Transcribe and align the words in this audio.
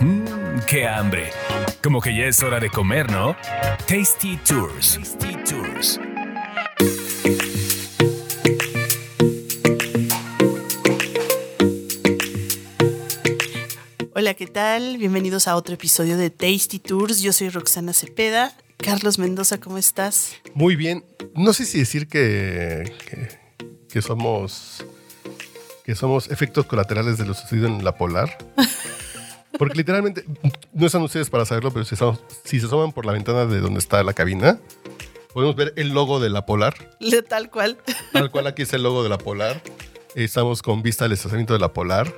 Mmm, 0.00 0.60
qué 0.66 0.88
hambre. 0.88 1.30
Como 1.82 2.00
que 2.00 2.16
ya 2.16 2.24
es 2.24 2.42
hora 2.42 2.58
de 2.58 2.70
comer, 2.70 3.10
¿no? 3.10 3.36
Tasty 3.86 4.38
Tours. 4.38 4.94
Tasty 4.94 5.36
Tours. 5.44 6.00
Hola, 14.14 14.32
¿qué 14.32 14.46
tal? 14.46 14.96
Bienvenidos 14.96 15.46
a 15.46 15.54
otro 15.54 15.74
episodio 15.74 16.16
de 16.16 16.30
Tasty 16.30 16.78
Tours. 16.78 17.20
Yo 17.20 17.34
soy 17.34 17.50
Roxana 17.50 17.92
Cepeda. 17.92 18.56
Carlos 18.78 19.18
Mendoza, 19.18 19.60
¿cómo 19.60 19.76
estás? 19.76 20.32
Muy 20.54 20.76
bien. 20.76 21.04
No 21.34 21.52
sé 21.52 21.66
si 21.66 21.78
decir 21.78 22.08
que, 22.08 22.90
que, 23.06 23.28
que 23.86 24.00
somos 24.00 24.82
que 25.84 25.94
somos 25.94 26.30
efectos 26.30 26.64
colaterales 26.64 27.18
de 27.18 27.26
lo 27.26 27.34
sucedido 27.34 27.66
en 27.66 27.84
la 27.84 27.98
polar. 27.98 28.38
Porque 29.60 29.76
literalmente, 29.76 30.24
no 30.72 30.86
están 30.86 31.02
ustedes 31.02 31.30
para 31.30 31.44
saberlo, 31.44 31.70
pero 31.70 31.84
si, 31.84 31.94
estamos- 31.94 32.18
si 32.44 32.58
se 32.58 32.66
asoman 32.66 32.90
por 32.92 33.06
la 33.06 33.12
ventana 33.12 33.46
de 33.46 33.60
donde 33.60 33.78
está 33.78 34.02
la 34.02 34.12
cabina, 34.14 34.58
podemos 35.32 35.54
ver 35.54 35.72
el 35.76 35.90
logo 35.90 36.18
de 36.18 36.30
la 36.30 36.46
polar. 36.46 36.74
Tal 37.28 37.50
cual. 37.50 37.78
Tal 38.12 38.30
cual 38.32 38.46
aquí 38.48 38.62
es 38.62 38.72
el 38.72 38.82
logo 38.82 39.02
de 39.04 39.08
la 39.10 39.18
polar. 39.18 39.62
Estamos 40.16 40.62
con 40.62 40.82
vista 40.82 41.04
al 41.04 41.12
estacionamiento 41.12 41.52
de 41.52 41.60
la 41.60 41.72
polar. 41.72 42.12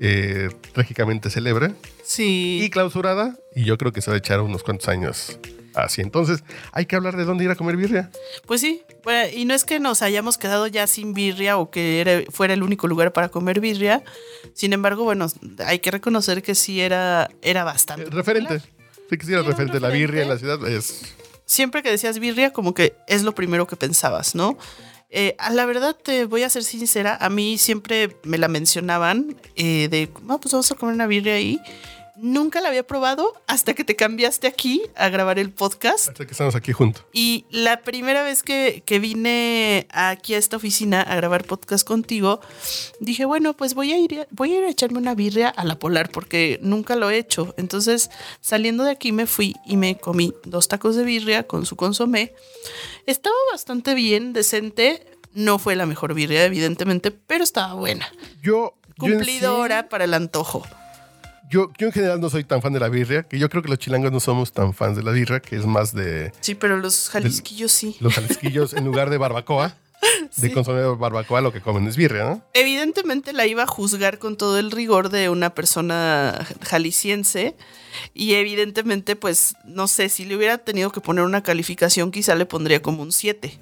eh, 0.00 0.48
trágicamente 0.72 1.30
célebre 1.30 1.68
y 1.68 1.72
Sí. 2.04 2.68
clausurada. 2.72 3.36
Y 3.54 3.64
yo 3.64 3.78
creo 3.78 3.92
que 3.92 4.02
se 4.02 4.10
va 4.10 4.16
a 4.16 4.18
echar 4.18 4.40
unos 4.40 4.62
cuantos 4.64 4.88
años 4.88 5.38
así. 5.74 6.00
Entonces, 6.00 6.44
hay 6.72 6.86
que 6.86 6.96
hablar 6.96 7.16
de 7.16 7.24
dónde 7.24 7.44
ir 7.44 7.50
a 7.50 7.56
comer 7.56 7.76
birria. 7.76 8.10
Pues 8.46 8.60
sí. 8.60 8.82
Bueno, 9.02 9.30
y 9.34 9.44
no 9.44 9.54
es 9.54 9.64
que 9.64 9.80
nos 9.80 10.02
hayamos 10.02 10.38
quedado 10.38 10.66
ya 10.66 10.86
sin 10.86 11.14
birria 11.14 11.58
o 11.58 11.70
que 11.70 12.00
era- 12.00 12.22
fuera 12.30 12.54
el 12.54 12.62
único 12.62 12.86
lugar 12.88 13.12
para 13.12 13.28
comer 13.28 13.60
birria. 13.60 14.02
Sin 14.54 14.72
embargo, 14.72 15.04
bueno, 15.04 15.26
hay 15.66 15.78
que 15.80 15.90
reconocer 15.90 16.42
que 16.42 16.54
sí 16.54 16.80
era, 16.80 17.30
era 17.42 17.64
bastante. 17.64 18.04
Eh, 18.04 18.10
referente. 18.10 18.54
popular. 18.60 18.74
Sí, 19.10 19.18
que 19.18 19.26
sí, 19.26 19.32
era 19.32 19.42
referente. 19.42 19.80
La 19.80 19.88
birria 19.88 20.22
en 20.22 20.28
la 20.28 20.38
ciudad 20.38 20.66
es 20.66 21.14
siempre 21.46 21.82
que 21.82 21.90
decías 21.90 22.18
birria, 22.18 22.52
como 22.52 22.72
que 22.72 22.94
es 23.06 23.22
lo 23.22 23.34
primero 23.34 23.66
que 23.66 23.76
pensabas, 23.76 24.34
¿no? 24.34 24.56
Eh, 25.10 25.36
a 25.38 25.50
la 25.50 25.66
verdad, 25.66 25.94
te 25.94 26.24
voy 26.24 26.42
a 26.42 26.48
ser 26.50 26.64
sincera, 26.64 27.16
a 27.20 27.28
mí 27.28 27.58
siempre 27.58 28.16
me 28.24 28.38
la 28.38 28.48
mencionaban 28.48 29.36
eh, 29.54 29.88
de, 29.88 30.10
no, 30.24 30.40
pues 30.40 30.52
vamos 30.52 30.72
a 30.72 30.74
comer 30.74 30.94
una 30.94 31.06
birria 31.06 31.34
ahí. 31.34 31.60
Nunca 32.16 32.60
la 32.60 32.68
había 32.68 32.86
probado 32.86 33.32
hasta 33.48 33.74
que 33.74 33.82
te 33.82 33.96
cambiaste 33.96 34.46
aquí 34.46 34.82
a 34.94 35.08
grabar 35.08 35.38
el 35.40 35.50
podcast. 35.50 36.08
hasta 36.10 36.24
que 36.24 36.30
estamos 36.32 36.54
aquí 36.54 36.72
juntos. 36.72 37.04
Y 37.12 37.44
la 37.50 37.82
primera 37.82 38.22
vez 38.22 38.42
que, 38.44 38.82
que 38.86 39.00
vine 39.00 39.88
aquí 39.90 40.34
a 40.34 40.38
esta 40.38 40.56
oficina 40.56 41.02
a 41.02 41.16
grabar 41.16 41.44
podcast 41.44 41.84
contigo, 41.86 42.40
dije, 43.00 43.24
bueno, 43.24 43.54
pues 43.54 43.74
voy 43.74 43.92
a 43.92 43.98
ir, 43.98 44.20
a- 44.20 44.26
voy 44.30 44.52
a 44.52 44.58
ir 44.58 44.64
a 44.64 44.68
echarme 44.68 44.98
una 44.98 45.14
birria 45.16 45.48
a 45.48 45.64
la 45.64 45.78
polar 45.78 46.10
porque 46.10 46.60
nunca 46.62 46.94
lo 46.94 47.10
he 47.10 47.18
hecho. 47.18 47.52
Entonces, 47.58 48.10
saliendo 48.40 48.84
de 48.84 48.92
aquí 48.92 49.10
me 49.10 49.26
fui 49.26 49.56
y 49.66 49.76
me 49.76 49.96
comí 49.98 50.32
dos 50.44 50.68
tacos 50.68 50.94
de 50.94 51.02
birria 51.02 51.48
con 51.48 51.66
su 51.66 51.74
consomé. 51.74 52.32
Estaba 53.06 53.34
bastante 53.50 53.94
bien, 53.94 54.32
decente. 54.32 55.04
No 55.32 55.58
fue 55.58 55.74
la 55.74 55.84
mejor 55.84 56.14
birria, 56.14 56.44
evidentemente, 56.44 57.10
pero 57.10 57.42
estaba 57.42 57.74
buena. 57.74 58.06
Yo, 58.40 58.74
yo 58.86 58.94
Cumplidora 58.98 59.80
sí- 59.82 59.86
para 59.90 60.04
el 60.04 60.14
antojo. 60.14 60.64
Yo, 61.50 61.70
yo 61.78 61.86
en 61.88 61.92
general 61.92 62.20
no 62.20 62.30
soy 62.30 62.44
tan 62.44 62.62
fan 62.62 62.72
de 62.72 62.80
la 62.80 62.88
birria, 62.88 63.22
que 63.24 63.38
yo 63.38 63.48
creo 63.48 63.62
que 63.62 63.68
los 63.68 63.78
chilangos 63.78 64.10
no 64.12 64.20
somos 64.20 64.52
tan 64.52 64.74
fans 64.74 64.96
de 64.96 65.02
la 65.02 65.12
birria, 65.12 65.40
que 65.40 65.56
es 65.56 65.66
más 65.66 65.92
de 65.94 66.32
Sí, 66.40 66.54
pero 66.54 66.76
los 66.78 67.08
jalisquillos 67.08 67.72
sí. 67.72 67.96
los 68.00 68.14
jalisquillos 68.14 68.72
en 68.74 68.84
lugar 68.84 69.10
de 69.10 69.18
barbacoa. 69.18 69.76
De 70.36 70.48
Sí. 70.50 70.54
de 70.54 70.94
barbacoa 70.96 71.40
lo 71.40 71.52
que 71.52 71.60
comen 71.62 71.86
es 71.86 71.96
birria, 71.96 72.24
¿no? 72.24 72.42
evidentemente 72.52 73.32
la 73.32 73.46
iba 73.46 73.62
a 73.62 73.66
juzgar 73.66 74.18
con 74.18 74.36
todo 74.36 74.58
el 74.58 74.70
rigor 74.70 75.08
de 75.08 75.28
una 75.30 75.54
persona 75.54 76.46
jalisciense 76.62 77.56
y 78.12 78.34
evidentemente 78.34 79.16
pues 79.16 79.54
no 79.64 79.86
sé 79.88 80.08
si 80.10 80.24
le 80.26 80.36
hubiera 80.36 80.58
tenido 80.58 80.90
que 80.90 81.00
poner 81.00 81.24
una 81.24 81.42
calificación 81.42 82.10
quizá 82.10 82.34
le 82.34 82.44
pondría 82.46 82.82
como 82.82 83.00
un 83.02 83.12
7. 83.12 83.58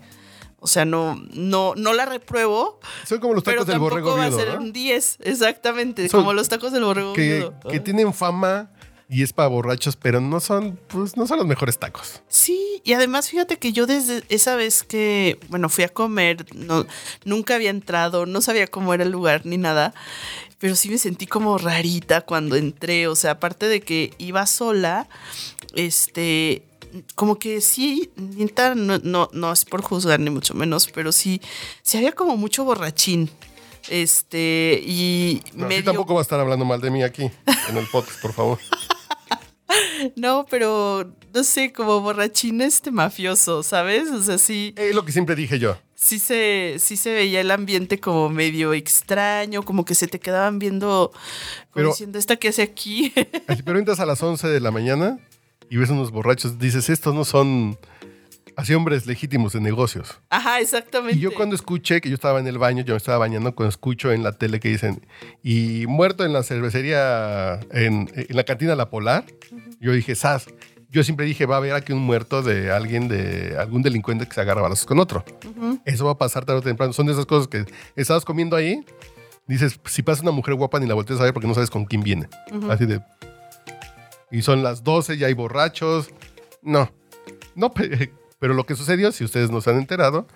O 0.64 0.68
sea, 0.68 0.84
no 0.84 1.20
no 1.32 1.74
no 1.76 1.92
la 1.92 2.06
repruebo, 2.06 2.78
Son 3.04 3.18
como 3.18 3.34
los 3.34 3.42
pero 3.42 3.56
tacos 3.58 3.66
del 3.66 3.78
borrego 3.80 4.16
va 4.16 4.26
a 4.26 4.30
ser 4.32 4.54
¿no? 4.54 4.60
un 4.60 4.72
10, 4.72 5.18
exactamente, 5.22 6.08
Son- 6.08 6.20
como 6.20 6.32
los 6.32 6.48
tacos 6.48 6.70
del 6.72 6.84
borrego 6.84 7.12
que, 7.14 7.34
viudo. 7.38 7.58
que 7.68 7.80
tienen 7.80 8.14
fama 8.14 8.70
y 9.08 9.22
es 9.22 9.32
para 9.34 9.48
borrachos, 9.48 9.96
pero 9.96 10.22
no 10.22 10.40
son, 10.40 10.78
pues, 10.86 11.18
no 11.18 11.26
son 11.26 11.36
los 11.38 11.46
mejores 11.46 11.78
tacos. 11.78 12.22
Sí, 12.28 12.80
y 12.82 12.94
además 12.94 13.28
fíjate 13.28 13.58
que 13.58 13.72
yo 13.74 13.86
desde 13.86 14.22
esa 14.30 14.54
vez 14.56 14.84
que, 14.84 15.38
bueno, 15.48 15.68
fui 15.68 15.84
a 15.84 15.90
comer, 15.90 16.46
no, 16.54 16.86
nunca 17.26 17.56
había 17.56 17.68
entrado, 17.68 18.24
no 18.24 18.40
sabía 18.40 18.66
cómo 18.68 18.94
era 18.94 19.02
el 19.02 19.10
lugar 19.10 19.42
ni 19.44 19.58
nada, 19.58 19.92
pero 20.58 20.76
sí 20.76 20.88
me 20.88 20.96
sentí 20.96 21.26
como 21.26 21.58
rarita 21.58 22.22
cuando 22.22 22.56
entré, 22.56 23.06
o 23.08 23.14
sea, 23.14 23.32
aparte 23.32 23.66
de 23.68 23.82
que 23.82 24.14
iba 24.16 24.46
sola, 24.46 25.08
este, 25.74 26.62
como 27.14 27.38
que 27.38 27.60
sí, 27.60 28.10
neta, 28.16 28.74
no, 28.74 28.98
no, 28.98 29.28
no 29.32 29.52
es 29.52 29.64
por 29.64 29.82
juzgar 29.82 30.20
ni 30.20 30.30
mucho 30.30 30.54
menos, 30.54 30.88
pero 30.94 31.12
sí, 31.12 31.40
sí 31.82 31.96
había 31.98 32.12
como 32.12 32.36
mucho 32.36 32.64
borrachín. 32.64 33.30
Este, 33.88 34.80
y 34.86 35.42
No, 35.54 35.66
medio 35.66 35.84
tampoco 35.84 36.14
va 36.14 36.20
a 36.20 36.22
estar 36.22 36.38
hablando 36.38 36.64
mal 36.64 36.80
de 36.80 36.90
mí 36.90 37.02
aquí 37.02 37.30
en 37.68 37.76
el 37.76 37.86
podcast, 37.88 38.20
por 38.20 38.32
favor. 38.32 38.58
No, 40.16 40.44
pero 40.50 41.14
no 41.32 41.44
sé, 41.44 41.72
como 41.72 42.00
borrachín 42.00 42.60
este 42.60 42.90
mafioso, 42.90 43.62
¿sabes? 43.62 44.10
O 44.10 44.22
sea, 44.22 44.36
sí, 44.36 44.74
Es 44.76 44.94
lo 44.94 45.04
que 45.04 45.12
siempre 45.12 45.34
dije 45.34 45.58
yo. 45.58 45.78
sí 45.94 46.18
se, 46.18 46.76
sí 46.78 46.96
se 46.98 47.12
veía 47.14 47.40
el 47.40 47.50
ambiente 47.50 47.98
como 47.98 48.28
medio 48.28 48.74
extraño, 48.74 49.62
como 49.62 49.84
que 49.86 49.94
se 49.94 50.08
te 50.08 50.20
quedaban 50.20 50.58
viendo, 50.58 51.10
como 51.12 51.20
Pero- 51.72 51.88
diciendo, 51.90 52.18
¿esta 52.18 52.36
qué 52.36 52.48
hace 52.48 52.62
aquí? 52.62 53.12
Pero 53.64 53.78
entras 53.78 54.00
a 54.00 54.04
las 54.06 54.22
11 54.22 54.48
de 54.48 54.60
la 54.60 54.70
mañana 54.72 55.18
y 55.72 55.78
ves 55.78 55.88
unos 55.88 56.10
borrachos, 56.10 56.58
dices, 56.58 56.90
estos 56.90 57.14
no 57.14 57.24
son 57.24 57.78
así 58.56 58.74
hombres 58.74 59.06
legítimos 59.06 59.54
de 59.54 59.60
negocios. 59.62 60.20
Ajá, 60.28 60.60
exactamente. 60.60 61.16
Y 61.16 61.20
yo 61.20 61.32
cuando 61.32 61.54
escuché 61.54 62.02
que 62.02 62.10
yo 62.10 62.14
estaba 62.14 62.40
en 62.40 62.46
el 62.46 62.58
baño, 62.58 62.84
yo 62.84 62.92
me 62.92 62.98
estaba 62.98 63.16
bañando, 63.16 63.54
cuando 63.54 63.70
escucho 63.70 64.12
en 64.12 64.22
la 64.22 64.32
tele 64.32 64.60
que 64.60 64.68
dicen, 64.68 65.00
y 65.42 65.86
muerto 65.88 66.26
en 66.26 66.34
la 66.34 66.42
cervecería, 66.42 67.58
en, 67.70 68.10
en 68.14 68.36
la 68.36 68.44
cantina 68.44 68.76
La 68.76 68.90
Polar, 68.90 69.24
yo 69.80 69.92
dije, 69.92 70.14
sas, 70.14 70.46
yo 70.90 71.02
siempre 71.04 71.24
dije, 71.24 71.46
va 71.46 71.54
a 71.54 71.58
haber 71.58 71.72
aquí 71.72 71.94
un 71.94 72.00
muerto 72.00 72.42
de 72.42 72.70
alguien, 72.70 73.08
de 73.08 73.56
algún 73.58 73.80
delincuente 73.80 74.26
que 74.26 74.34
se 74.34 74.42
agarra 74.42 74.60
balazos 74.60 74.84
con 74.84 74.98
otro. 74.98 75.24
Eso 75.86 76.04
va 76.04 76.10
a 76.10 76.18
pasar 76.18 76.44
tarde 76.44 76.58
o 76.58 76.62
temprano. 76.62 76.92
Son 76.92 77.06
de 77.06 77.12
esas 77.12 77.24
cosas 77.24 77.48
que 77.48 77.64
estabas 77.96 78.26
comiendo 78.26 78.56
ahí, 78.56 78.84
dices, 79.46 79.80
si 79.86 80.02
pasa 80.02 80.20
una 80.20 80.32
mujer 80.32 80.52
guapa 80.52 80.78
ni 80.80 80.86
la 80.86 80.92
volteas 80.92 81.18
a 81.18 81.24
ver 81.24 81.32
porque 81.32 81.48
no 81.48 81.54
sabes 81.54 81.70
con 81.70 81.86
quién 81.86 82.02
viene. 82.02 82.28
Así 82.68 82.84
de... 82.84 83.00
Y 84.32 84.42
son 84.42 84.62
las 84.62 84.82
12, 84.82 85.18
ya 85.18 85.26
hay 85.28 85.34
borrachos. 85.34 86.08
No, 86.62 86.90
no, 87.54 87.70
pe- 87.72 88.12
pero 88.40 88.54
lo 88.54 88.64
que 88.64 88.74
sucedió, 88.74 89.12
si 89.12 89.22
ustedes 89.24 89.50
no 89.50 89.60
se 89.60 89.70
han 89.70 89.76
enterado, 89.78 90.26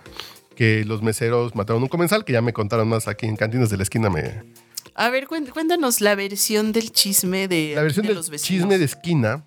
que 0.54 0.84
los 0.84 1.02
meseros 1.02 1.54
mataron 1.54 1.82
un 1.82 1.88
comensal, 1.88 2.24
que 2.24 2.32
ya 2.34 2.42
me 2.42 2.52
contaron 2.52 2.88
más 2.88 3.08
aquí 3.08 3.26
en 3.26 3.36
Cantinas 3.36 3.70
de 3.70 3.76
la 3.78 3.82
Esquina. 3.82 4.10
Me... 4.10 4.44
A 4.94 5.10
ver, 5.10 5.26
cuéntanos 5.26 6.00
la 6.00 6.14
versión 6.14 6.72
del 6.72 6.92
chisme 6.92 7.48
de, 7.48 7.72
La 7.74 7.82
versión 7.82 8.04
de 8.04 8.08
del 8.08 8.16
los 8.18 8.30
vecinos. 8.30 8.46
chisme 8.62 8.78
de 8.78 8.84
esquina 8.84 9.44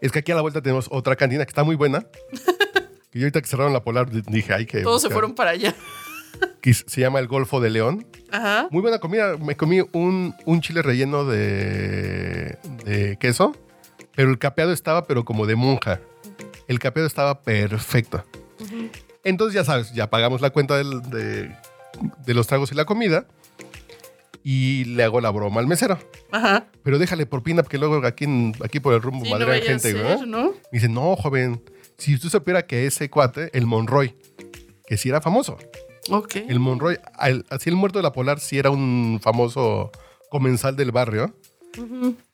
es 0.00 0.12
que 0.12 0.18
aquí 0.18 0.32
a 0.32 0.34
la 0.34 0.42
vuelta 0.42 0.60
tenemos 0.60 0.88
otra 0.90 1.16
cantina 1.16 1.44
que 1.44 1.50
está 1.50 1.64
muy 1.64 1.76
buena. 1.76 2.00
que 3.10 3.18
yo 3.18 3.22
ahorita 3.24 3.40
que 3.40 3.46
cerraron 3.48 3.72
la 3.72 3.82
polar 3.82 4.10
di- 4.10 4.22
dije, 4.26 4.52
ay, 4.52 4.66
que... 4.66 4.80
Todos 4.82 5.00
se 5.02 5.08
fueron 5.10 5.34
para 5.34 5.50
allá. 5.52 5.74
Que 6.60 6.72
se 6.74 7.00
llama 7.00 7.18
el 7.18 7.26
Golfo 7.28 7.60
de 7.60 7.70
León. 7.70 8.06
Ajá. 8.30 8.68
Muy 8.70 8.80
buena 8.82 8.98
comida. 8.98 9.36
Me 9.36 9.56
comí 9.56 9.80
un, 9.92 10.34
un 10.44 10.60
chile 10.60 10.82
relleno 10.82 11.24
de, 11.24 12.58
de 12.84 13.16
queso, 13.20 13.54
pero 14.14 14.30
el 14.30 14.38
capeado 14.38 14.72
estaba, 14.72 15.04
pero 15.06 15.24
como 15.24 15.46
de 15.46 15.56
monja. 15.56 16.00
El 16.68 16.78
capeado 16.78 17.06
estaba 17.06 17.42
perfecto. 17.42 18.24
Entonces, 19.22 19.54
ya 19.54 19.64
sabes, 19.64 19.92
ya 19.92 20.08
pagamos 20.10 20.40
la 20.40 20.50
cuenta 20.50 20.76
del- 20.76 21.02
de, 21.10 21.54
de 22.26 22.34
los 22.34 22.46
tragos 22.46 22.72
y 22.72 22.74
la 22.74 22.84
comida. 22.84 23.26
Y 24.46 24.84
le 24.84 25.02
hago 25.04 25.20
la 25.22 25.30
broma 25.30 25.60
al 25.60 25.66
mesero. 25.66 25.98
Ajá. 26.30 26.66
Pero 26.82 26.98
déjale 26.98 27.24
propina, 27.24 27.62
porque 27.62 27.78
luego 27.78 28.04
aquí, 28.06 28.26
aquí 28.62 28.78
por 28.78 28.92
el 28.92 29.00
rumbo 29.00 29.24
Sí, 29.24 29.30
no 29.32 29.38
vaya 29.46 29.62
a 29.62 29.66
gente. 29.66 29.94
¿no? 30.26 30.50
Me 30.50 30.54
dice, 30.72 30.88
no, 30.88 31.16
joven, 31.16 31.62
si 31.96 32.14
usted 32.14 32.28
supiera 32.28 32.66
que 32.66 32.86
ese 32.86 33.08
cuate, 33.08 33.48
el 33.54 33.64
Monroy, 33.66 34.14
que 34.86 34.98
sí 34.98 35.08
era 35.08 35.22
famoso. 35.22 35.56
Ok. 36.10 36.36
El 36.36 36.60
Monroy, 36.60 36.98
así 37.50 37.70
el 37.70 37.76
muerto 37.76 37.98
de 37.98 38.02
la 38.02 38.12
Polar, 38.12 38.40
sí 38.40 38.58
era 38.58 38.70
un 38.70 39.20
famoso 39.22 39.90
comensal 40.30 40.76
del 40.76 40.92
barrio. 40.92 41.34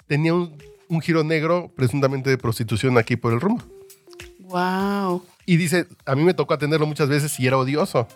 Tenía 0.07 0.35
un, 0.35 0.57
un 0.89 1.01
giro 1.01 1.23
negro, 1.25 1.71
presuntamente 1.75 2.31
de 2.31 2.39
prostitución 2.39 2.99
aquí 2.99 3.17
por 3.17 3.33
el 3.33 3.41
rumbo. 3.41 3.63
Wow. 4.41 5.25
Y 5.47 5.57
dice, 5.57 5.87
a 6.07 6.15
mí 6.15 6.25
me 6.25 6.35
tocó 6.35 6.55
atenderlo 6.55 6.87
muchas 6.87 7.09
veces 7.09 7.39
y 7.39 7.47
era 7.47 7.57
odioso. 7.57 8.07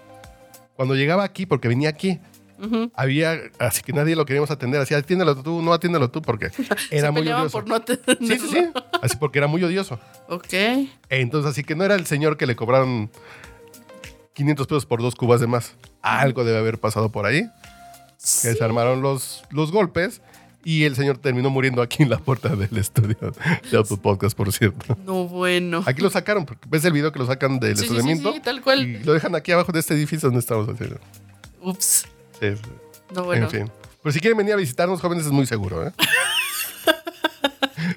Cuando 0.76 0.94
llegaba 0.94 1.22
aquí, 1.22 1.46
porque 1.46 1.68
venía 1.68 1.88
aquí, 1.88 2.18
había, 2.94 3.38
así 3.58 3.82
que 3.82 3.92
nadie 3.92 4.16
lo 4.16 4.24
queríamos 4.24 4.50
atender, 4.50 4.80
así, 4.80 4.94
atiéndelo 4.94 5.36
tú, 5.42 5.62
no 5.62 5.72
atiéndelo 5.72 6.10
tú, 6.10 6.22
porque 6.22 6.46
era 6.90 7.08
Se 7.08 7.10
muy 7.10 7.22
odioso. 7.22 7.50
por 7.50 7.68
no 7.68 7.78
Sí, 7.78 8.38
sí, 8.38 8.48
sí, 8.48 8.66
así 9.02 9.16
porque 9.18 9.38
era 9.38 9.46
muy 9.46 9.62
odioso. 9.62 9.98
Ok. 10.28 10.52
Entonces, 11.08 11.50
así 11.50 11.62
que 11.62 11.74
no 11.74 11.84
era 11.84 11.94
el 11.94 12.06
señor 12.06 12.36
que 12.36 12.46
le 12.46 12.56
cobraron 12.56 13.10
500 14.34 14.66
pesos 14.66 14.86
por 14.86 15.00
dos 15.00 15.14
cubas 15.14 15.40
de 15.40 15.46
más. 15.46 15.74
Algo 16.02 16.44
debe 16.44 16.58
haber 16.58 16.78
pasado 16.78 17.10
por 17.10 17.26
ahí. 17.26 17.48
Que 18.42 18.54
se 18.54 18.64
armaron 18.64 19.02
los, 19.02 19.44
los 19.50 19.70
golpes 19.70 20.22
Y 20.64 20.84
el 20.84 20.96
señor 20.96 21.18
terminó 21.18 21.50
muriendo 21.50 21.82
aquí 21.82 22.02
en 22.04 22.08
la 22.08 22.16
puerta 22.18 22.56
del 22.56 22.74
estudio 22.78 23.16
de 23.70 23.76
Auto 23.76 23.98
Podcast, 23.98 24.34
por 24.36 24.50
cierto. 24.52 24.96
No, 25.04 25.28
bueno. 25.28 25.82
Aquí 25.86 26.00
lo 26.00 26.08
sacaron, 26.08 26.46
porque 26.46 26.66
ves 26.70 26.84
el 26.86 26.92
video 26.92 27.12
que 27.12 27.18
lo 27.18 27.26
sacan 27.26 27.58
del 27.60 27.76
Sí, 27.76 27.82
sí, 27.82 27.88
sí, 27.88 27.94
estacionamiento. 27.94 28.32
sí, 28.32 28.40
tal 28.40 28.62
cual. 28.62 28.82
Y 28.86 29.04
lo 29.04 29.12
dejan 29.12 29.34
aquí 29.34 29.52
abajo 29.52 29.72
de 29.72 29.80
este 29.80 29.92
edificio 29.94 30.28
donde 30.28 30.40
estamos 30.40 30.66
haciendo. 30.68 30.98
Ups. 31.60 32.06
Sí, 32.40 32.46
No, 33.14 33.24
bueno. 33.24 33.44
En 33.46 33.50
fin. 33.50 33.70
Pero 34.02 34.12
si 34.12 34.20
quieren 34.20 34.38
venir 34.38 34.54
a 34.54 34.56
visitarnos, 34.56 35.00
jóvenes, 35.02 35.26
es 35.26 35.32
muy 35.32 35.44
seguro, 35.46 35.86
¿eh? 35.86 35.92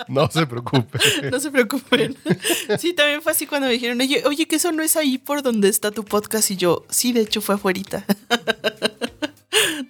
no 0.07 0.29
se 0.29 0.45
preocupe. 0.45 0.99
No 1.31 1.39
se 1.39 1.51
preocupen. 1.51 2.15
Sí, 2.79 2.93
también 2.93 3.21
fue 3.21 3.31
así 3.31 3.47
cuando 3.47 3.67
me 3.67 3.73
dijeron, 3.73 3.99
oye, 3.99 4.23
oye, 4.25 4.47
que 4.47 4.57
eso 4.57 4.71
no 4.71 4.83
es 4.83 4.95
ahí 4.95 5.17
por 5.17 5.41
donde 5.41 5.69
está 5.69 5.91
tu 5.91 6.03
podcast. 6.03 6.51
Y 6.51 6.57
yo, 6.57 6.85
sí, 6.89 7.13
de 7.13 7.21
hecho 7.21 7.41
fue 7.41 7.55
afuerita. 7.55 8.05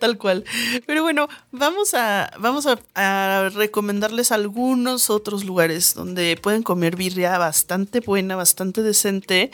Tal 0.07 0.18
cual. 0.18 0.45
Pero 0.86 1.04
bueno, 1.04 1.27
vamos 1.51 1.94
a, 1.94 2.31
vamos 2.39 2.65
a, 2.65 2.80
a 2.95 3.50
recomendarles 3.50 4.31
algunos 4.31 5.09
otros 5.09 5.44
lugares 5.44 5.95
donde 5.95 6.39
pueden 6.42 6.63
comer 6.63 6.95
birria 6.95 7.38
bastante 7.38 8.00
buena, 8.00 8.38
bastante 8.38 8.83
decente. 8.83 9.51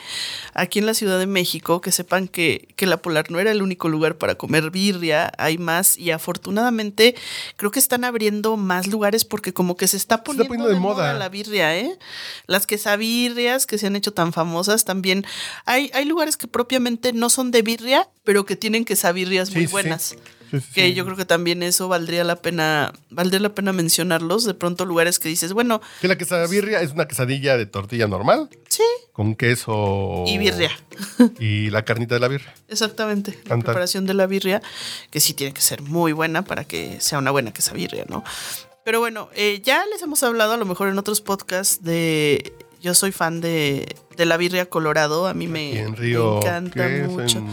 Aquí 0.54 0.78
en 0.78 0.86
la 0.86 0.94
Ciudad 0.94 1.18
de 1.18 1.26
México, 1.26 1.82
que 1.82 1.92
sepan 1.92 2.28
que, 2.28 2.68
que 2.76 2.86
la 2.86 2.98
Polar 2.98 3.32
no 3.32 3.40
era 3.40 3.50
el 3.50 3.64
único 3.64 3.90
lugar 3.90 4.20
para 4.20 4.36
comer 4.36 4.70
birria, 4.70 5.32
hay 5.40 5.58
más 5.58 5.98
y 5.98 6.12
afortunadamente 6.12 7.16
creo 7.56 7.72
que 7.72 7.80
están 7.80 8.04
abriendo 8.04 8.56
más 8.56 8.86
lugares 8.86 9.26
porque 9.26 9.54
como 9.54 9.76
que 9.76 9.88
se 9.88 9.98
está 9.98 10.24
poniendo, 10.24 10.50
poniendo 10.50 10.70
de 10.70 10.76
de 10.76 10.80
moda. 10.80 11.08
moda. 11.08 11.14
la 11.16 11.30
birria, 11.30 11.76
¿eh? 11.76 11.98
Las 12.46 12.68
quesabirrias 12.68 13.66
que 13.66 13.80
se 13.80 13.88
han 13.88 13.96
hecho 13.96 14.14
tan 14.14 14.34
famosas 14.34 14.86
también. 14.86 15.26
Hay, 15.66 15.90
hay 15.96 16.06
lugares 16.06 16.38
que 16.38 16.46
propiamente 16.46 17.12
no 17.12 17.32
son 17.32 17.50
de 17.50 17.64
birria, 17.64 18.08
pero 18.24 18.46
que 18.46 18.56
tienen 18.56 18.86
quesabirrias 18.86 19.50
Sí, 19.50 19.56
muy 19.56 19.68
sí, 19.68 19.90
sí. 19.98 20.16
Buenas. 20.54 20.64
Sí, 20.68 20.70
sí, 20.70 20.74
Que 20.82 20.88
sí. 20.88 20.94
yo 20.94 21.06
creo 21.06 21.18
que 21.18 21.26
también 21.26 21.64
eso 21.64 21.88
valdría 21.88 22.24
la 22.24 22.36
pena, 22.38 22.94
valdría 23.10 23.40
la 23.40 23.54
pena 23.56 23.74
mencionarlos. 23.74 24.46
De 24.46 24.54
pronto 24.54 24.86
lugares 24.86 25.20
que 25.20 25.30
dices, 25.30 25.54
bueno, 25.54 25.82
Que 26.02 26.08
la 26.08 26.18
quesabirria 26.18 26.82
es 26.82 26.92
una 26.92 27.08
quesadilla 27.08 27.58
de 27.58 27.66
tortilla 27.66 28.08
normal 28.08 28.50
sí, 28.70 28.84
con 29.12 29.36
queso. 29.36 30.24
y 30.28 30.38
birria. 30.38 30.72
Y 31.40 31.70
la 31.70 31.84
carnita 31.86 32.16
de 32.16 32.20
la 32.22 32.28
birria. 32.28 32.54
Exactamente. 32.68 33.38
La 33.46 33.58
preparación 33.58 34.06
de 34.06 34.14
la 34.14 34.26
birria, 34.28 34.62
que 35.10 35.20
sí 35.20 35.34
tiene 35.34 35.54
que 35.54 35.62
ser 35.62 35.82
muy 35.82 36.12
buena 36.12 36.44
para 36.44 36.64
que 36.64 37.00
sea 37.00 37.20
una 37.20 37.32
buena 37.32 37.52
quesabirria, 37.54 38.06
¿no? 38.10 38.24
Pero 38.86 39.00
bueno, 39.00 39.30
eh, 39.34 39.62
ya 39.64 39.86
les 39.86 40.02
hemos 40.02 40.24
hablado 40.24 40.54
a 40.54 40.58
lo 40.58 40.66
mejor 40.66 40.90
en 40.90 40.98
otros 41.00 41.22
podcasts 41.22 41.84
de. 41.84 42.54
Yo 42.84 42.94
soy 42.94 43.12
fan 43.14 43.40
de, 43.42 43.96
de 44.18 44.26
la 44.26 44.36
birria 44.38 44.66
Colorado. 44.70 45.26
A 45.28 45.34
mí 45.34 45.48
me, 45.48 45.80
en 45.80 45.92
me 45.92 45.96
Río. 45.98 46.38
encanta 46.38 46.86
¿qué 46.88 47.02
es? 47.04 47.08
mucho. 47.08 47.38
En 47.40 47.48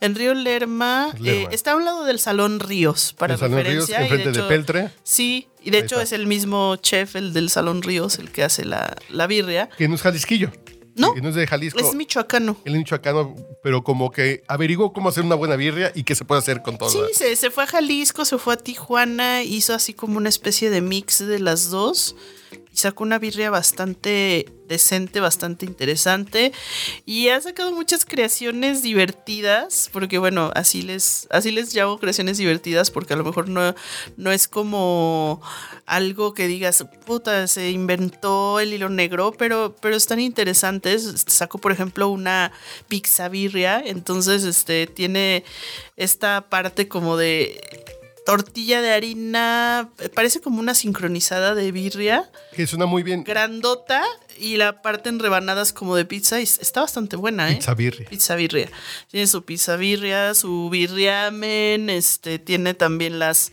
En 0.00 0.14
Río 0.14 0.34
Lerma, 0.34 1.10
Lerma. 1.18 1.28
eh, 1.28 1.48
está 1.52 1.72
a 1.72 1.76
un 1.76 1.84
lado 1.86 2.04
del 2.04 2.18
Salón 2.20 2.60
Ríos, 2.60 3.14
para 3.18 3.34
el 3.34 3.40
Salón 3.40 3.64
Ríos, 3.64 3.88
referencia. 3.88 4.00
enfrente 4.02 4.30
de, 4.32 4.38
hecho- 4.38 4.48
Peltre. 4.48 4.90
Sí, 5.02 5.48
y 5.62 5.70
de 5.70 5.78
Ahí 5.78 5.82
hecho 5.84 5.94
está. 5.96 6.02
es 6.04 6.12
el 6.12 6.26
mismo 6.26 6.76
chef, 6.76 7.16
el 7.16 7.32
del 7.32 7.48
Salón 7.50 7.82
Ríos, 7.82 8.18
el 8.18 8.30
que 8.30 8.44
hace 8.44 8.64
la, 8.66 8.94
la 9.08 9.26
birria. 9.26 9.70
Que 9.78 9.88
no 9.88 9.94
es 9.94 10.02
Jalisquillo. 10.02 10.52
No, 10.96 11.12
no 11.14 11.28
es 11.30 11.34
de 11.34 11.44
Jalisco. 11.48 11.80
Es 11.80 11.92
michoacano. 11.94 12.56
Él 12.64 12.74
es 12.74 12.78
michoacano, 12.78 13.34
pero 13.64 13.82
como 13.82 14.12
que 14.12 14.44
averiguó 14.46 14.92
cómo 14.92 15.08
hacer 15.08 15.24
una 15.24 15.34
buena 15.34 15.56
birria 15.56 15.90
y 15.92 16.04
qué 16.04 16.14
se 16.14 16.24
puede 16.24 16.38
hacer 16.40 16.62
con 16.62 16.78
todo. 16.78 16.88
Sí, 16.90 16.98
se, 17.14 17.34
se 17.34 17.50
fue 17.50 17.64
a 17.64 17.66
Jalisco, 17.66 18.24
se 18.24 18.38
fue 18.38 18.54
a 18.54 18.56
Tijuana, 18.58 19.42
hizo 19.42 19.74
así 19.74 19.92
como 19.94 20.18
una 20.18 20.28
especie 20.28 20.70
de 20.70 20.82
mix 20.82 21.18
de 21.26 21.40
las 21.40 21.70
dos. 21.70 22.14
Y 22.74 22.78
sacó 22.78 23.04
una 23.04 23.20
birria 23.20 23.50
bastante 23.50 24.46
decente, 24.66 25.20
bastante 25.20 25.64
interesante. 25.64 26.52
Y 27.06 27.28
ha 27.28 27.40
sacado 27.40 27.70
muchas 27.70 28.04
creaciones 28.04 28.82
divertidas. 28.82 29.88
Porque 29.92 30.18
bueno, 30.18 30.50
así 30.56 30.82
les, 30.82 31.28
así 31.30 31.52
les 31.52 31.72
llamo 31.72 32.00
creaciones 32.00 32.36
divertidas. 32.36 32.90
Porque 32.90 33.14
a 33.14 33.16
lo 33.16 33.22
mejor 33.22 33.48
no, 33.48 33.76
no 34.16 34.32
es 34.32 34.48
como 34.48 35.40
algo 35.86 36.34
que 36.34 36.48
digas, 36.48 36.84
puta, 37.06 37.46
se 37.46 37.70
inventó 37.70 38.58
el 38.58 38.72
hilo 38.72 38.88
negro. 38.88 39.32
Pero, 39.38 39.76
pero 39.80 39.94
están 39.94 40.18
interesantes. 40.18 41.26
Sacó, 41.28 41.58
por 41.58 41.70
ejemplo, 41.70 42.08
una 42.08 42.50
pizza 42.88 43.28
birria. 43.28 43.80
Entonces, 43.86 44.42
este, 44.42 44.88
tiene 44.88 45.44
esta 45.96 46.48
parte 46.50 46.88
como 46.88 47.16
de 47.16 47.60
tortilla 48.26 48.80
de 48.82 48.92
harina, 48.92 49.90
parece 50.14 50.40
como 50.40 50.60
una 50.60 50.74
sincronizada 50.74 51.54
de 51.54 51.70
birria, 51.72 52.30
Que 52.56 52.66
suena 52.66 52.86
muy 52.86 53.02
bien. 53.02 53.22
grandota 53.24 54.02
y 54.38 54.56
la 54.56 54.82
parte 54.82 55.10
en 55.10 55.18
rebanadas 55.20 55.72
como 55.72 55.94
de 55.94 56.04
pizza 56.04 56.40
y 56.40 56.44
está 56.44 56.80
bastante 56.80 57.16
buena, 57.16 57.50
¿eh? 57.50 57.56
Pizza 57.56 57.74
birria. 57.74 58.08
Pizza 58.08 58.34
birria. 58.34 58.68
Tiene 59.10 59.26
su 59.26 59.44
pizza 59.44 59.76
birria, 59.76 60.34
su 60.34 60.70
birriamen, 60.70 61.90
este, 61.90 62.38
tiene 62.38 62.74
también 62.74 63.18
las, 63.18 63.52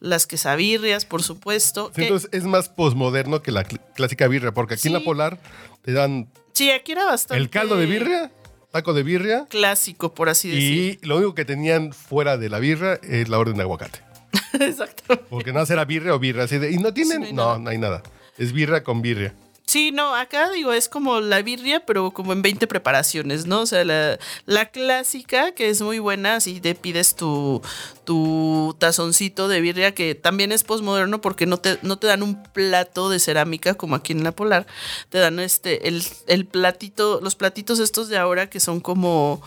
las 0.00 0.26
quesabirrias, 0.26 1.04
por 1.04 1.22
supuesto. 1.22 1.88
Sí, 1.88 1.94
que- 1.96 2.02
Entonces 2.02 2.30
es 2.32 2.44
más 2.44 2.68
posmoderno 2.68 3.42
que 3.42 3.50
la 3.52 3.64
cl- 3.66 3.80
clásica 3.94 4.28
birria, 4.28 4.52
porque 4.52 4.74
aquí 4.74 4.88
en 4.88 4.94
la. 4.94 5.00
Polar 5.00 5.38
te 5.82 5.92
dan 5.92 6.30
sí, 6.52 6.70
aquí 6.70 6.92
era 6.92 7.04
bastante 7.06 7.42
el 7.42 7.50
caldo 7.50 7.76
de 7.76 7.86
birria, 7.86 8.30
taco 8.70 8.94
de 8.94 9.02
birria, 9.02 9.46
Clásico, 9.50 10.14
por 10.14 10.28
así 10.30 10.48
decir. 10.48 10.98
y 11.02 11.06
lo 11.06 11.16
único 11.16 11.34
que 11.34 11.44
tenían 11.44 11.92
fuera 11.92 12.38
de 12.38 12.48
la 12.48 12.58
birria 12.60 12.98
es 13.02 13.28
la 13.28 13.38
orden 13.38 13.56
de 13.56 13.62
aguacate. 13.62 14.00
Exacto. 14.60 15.20
Porque 15.28 15.52
más 15.52 15.70
era 15.70 15.84
birria 15.84 16.14
o 16.14 16.18
birria. 16.18 16.44
Así 16.44 16.58
de, 16.58 16.70
¿Y 16.70 16.76
no 16.78 16.92
tienen? 16.92 17.20
no 17.20 17.26
hay 17.26 17.32
no, 17.32 17.58
no 17.58 17.70
hay 17.70 17.78
nada. 17.78 18.02
Es 18.38 18.52
birria 18.52 18.82
con 18.82 19.02
birria. 19.02 19.34
Sí, 19.64 19.90
no, 19.90 20.14
acá 20.14 20.50
digo, 20.50 20.72
es 20.72 20.88
como 20.88 21.20
la 21.20 21.40
birria, 21.40 21.86
pero 21.86 22.10
como 22.10 22.32
en 22.32 22.42
20 22.42 22.66
preparaciones, 22.66 23.46
¿no? 23.46 23.60
O 23.60 23.66
sea, 23.66 23.84
la, 23.84 24.18
la 24.44 24.66
clásica, 24.66 25.52
que 25.52 25.70
es 25.70 25.80
muy 25.80 25.98
buena, 25.98 26.40
si 26.40 26.60
te 26.60 26.74
pides 26.74 27.14
tu, 27.14 27.62
tu 28.04 28.76
tazoncito 28.78 29.48
de 29.48 29.60
birria, 29.60 29.94
que 29.94 30.14
también 30.14 30.52
es 30.52 30.64
posmoderno 30.64 31.20
porque 31.20 31.46
no 31.46 31.58
te, 31.58 31.78
no 31.82 31.96
te 31.96 32.08
dan 32.08 32.22
un 32.22 32.42
plato 32.42 33.08
de 33.08 33.20
cerámica 33.20 33.74
como 33.74 33.94
aquí 33.94 34.12
en 34.12 34.24
la 34.24 34.32
Polar, 34.32 34.66
te 35.08 35.18
dan 35.18 35.38
este, 35.38 35.88
el, 35.88 36.02
el 36.26 36.44
platito, 36.44 37.20
los 37.22 37.36
platitos 37.36 37.78
estos 37.78 38.08
de 38.08 38.18
ahora 38.18 38.50
que 38.50 38.60
son 38.60 38.80
como 38.80 39.42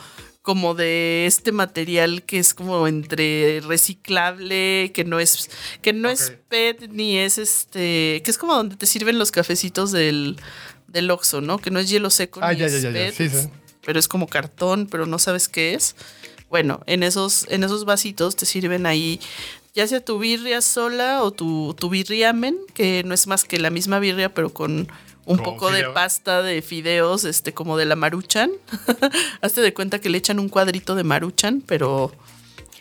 como 0.46 0.76
de 0.76 1.26
este 1.26 1.52
material 1.52 2.24
que 2.24 2.38
es 2.40 2.54
como 2.54 2.88
entre 2.88 3.60
reciclable, 3.62 4.92
que 4.94 5.04
no 5.04 5.20
es 5.20 5.50
que 5.82 5.92
no 5.92 6.08
es. 6.10 6.34
PET 6.48 6.90
ni 6.92 7.18
es 7.18 7.38
este, 7.40 8.22
que 8.24 8.32
es 8.32 8.38
como 8.38 8.54
donde 8.56 8.76
te 8.78 8.86
sirven 8.86 9.18
los 9.20 9.32
cafecitos 9.32 9.92
del 9.92 10.38
del 10.88 11.10
Oxxo, 11.12 11.42
¿no? 11.42 11.58
Que 11.58 11.72
no 11.72 11.80
es 11.80 11.90
hielo 11.90 12.10
seco 12.12 12.40
Ah, 12.44 12.54
ni 12.54 12.60
ya, 12.60 12.68
es 12.68 12.82
ya, 12.82 12.92
ya, 12.92 12.92
ya. 12.92 12.94
PET, 13.12 13.16
Sí, 13.16 13.30
sí. 13.30 13.50
pero 13.86 14.00
es 14.00 14.08
como 14.08 14.28
cartón, 14.28 14.88
pero 14.90 15.06
no 15.08 15.18
sabes 15.20 15.50
qué 15.50 15.74
es. 15.74 15.96
Bueno, 16.50 16.82
en 16.86 17.02
esos 17.04 17.48
en 17.50 17.64
esos 17.64 17.84
vasitos 17.86 18.36
te 18.36 18.46
sirven 18.46 18.86
ahí 18.86 19.20
ya 19.74 19.86
sea 19.88 20.00
tu 20.00 20.20
birria 20.20 20.62
sola 20.62 21.22
o 21.24 21.32
tu, 21.32 21.74
tu 21.78 21.90
birriamen, 21.90 22.56
que 22.74 23.04
no 23.04 23.14
es 23.14 23.28
más 23.28 23.44
que 23.44 23.60
la 23.60 23.70
misma 23.72 24.00
birria, 24.00 24.34
pero 24.34 24.54
con 24.54 24.88
un 25.25 25.38
poco 25.39 25.72
de 25.72 25.84
pasta 25.89 26.41
de 26.44 26.62
fideos, 26.62 27.24
este, 27.25 27.53
como 27.53 27.77
de 27.77 27.86
la 27.86 27.96
maruchan. 27.96 28.51
Hazte 29.41 29.62
de 29.62 29.74
cuenta 29.74 30.00
que 30.00 30.10
le 30.10 30.17
echan 30.17 30.39
un 30.39 30.50
cuadrito 30.50 30.96
de 30.96 31.03
maruchan, 31.03 31.62
pero 31.65 32.12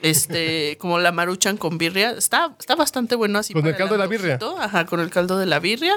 este, 0.03 0.77
como 0.81 0.99
la 0.99 1.13
maruchan 1.13 1.57
con 1.57 1.79
birria. 1.79 2.11
Está, 2.11 2.55
está 2.59 2.75
bastante 2.77 3.15
bueno 3.15 3.39
así. 3.39 3.53
Con 3.55 3.67
el 3.67 3.77
caldo 3.77 3.95
de 3.95 3.99
la 3.99 4.07
birria. 4.07 4.39
Ajá, 4.61 4.85
con 4.87 5.01
el 5.01 5.11
caldo 5.11 5.39
de 5.39 5.47
la 5.47 5.59
birria. 5.61 5.95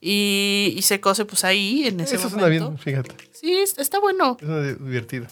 Y, 0.00 0.74
y 0.76 0.82
se 0.82 1.00
cose 1.00 1.24
pues 1.24 1.44
ahí 1.44 1.86
en 1.86 2.00
ese 2.00 2.16
Eso 2.16 2.28
suena 2.28 2.44
momento. 2.44 2.68
bien, 2.70 2.78
fíjate. 2.78 3.16
Sí, 3.32 3.54
es- 3.56 3.76
está 3.78 3.98
bueno. 3.98 4.36
Es 4.40 4.48
una 4.48 4.62
divertido. 4.62 5.26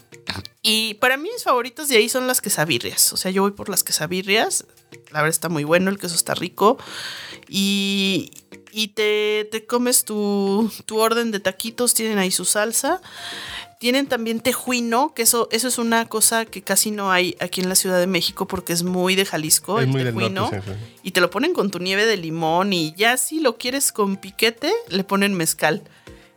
Y 0.63 0.95
para 0.95 1.17
mí 1.17 1.29
mis 1.33 1.43
favoritos 1.45 1.89
de 1.89 1.97
ahí 1.99 2.09
son 2.09 2.27
las 2.27 2.41
quesabirrias. 2.41 3.13
O 3.13 3.17
sea, 3.17 3.31
yo 3.31 3.43
voy 3.43 3.53
por 3.53 3.69
las 3.69 3.85
quesabirrias. 3.85 4.65
La 5.11 5.21
verdad 5.21 5.29
está 5.29 5.49
muy 5.49 5.65
bueno, 5.65 5.91
el 5.91 5.99
queso 5.99 6.15
está 6.15 6.35
rico. 6.35 6.79
Y, 7.49 8.31
y 8.75 8.89
te, 8.89 9.49
te 9.53 9.65
comes 9.67 10.05
tu, 10.05 10.71
tu 10.87 10.99
orden 10.99 11.31
de 11.31 11.39
taquitos, 11.41 11.95
tienen 11.95 12.19
ahí 12.19 12.31
su 12.33 12.45
salsa. 12.45 13.01
Tienen 13.79 14.07
también 14.07 14.41
tejuino, 14.41 15.13
que 15.15 15.23
eso, 15.23 15.49
eso 15.53 15.69
es 15.69 15.79
una 15.79 16.07
cosa 16.09 16.47
que 16.47 16.63
casi 16.63 16.91
no 16.91 17.13
hay 17.13 17.37
aquí 17.39 17.61
en 17.61 17.69
la 17.69 17.75
Ciudad 17.75 17.99
de 18.01 18.07
México 18.07 18.47
porque 18.47 18.73
es 18.73 18.83
muy 18.83 19.15
de 19.15 19.27
Jalisco, 19.27 19.79
Es 19.79 19.87
el 19.87 20.05
tejuino. 20.05 20.43
norte, 20.43 20.63
sí, 20.65 20.71
sí. 20.73 21.01
Y 21.03 21.11
te 21.11 21.21
lo 21.21 21.29
ponen 21.31 21.53
con 21.53 21.71
tu 21.71 21.79
nieve 21.79 22.07
de 22.07 22.17
limón 22.17 22.73
y 22.73 22.95
ya 22.97 23.17
si 23.17 23.41
lo 23.41 23.59
quieres 23.59 23.93
con 23.93 24.17
piquete, 24.17 24.73
le 24.89 25.05
ponen 25.05 25.35
mezcal. 25.35 25.83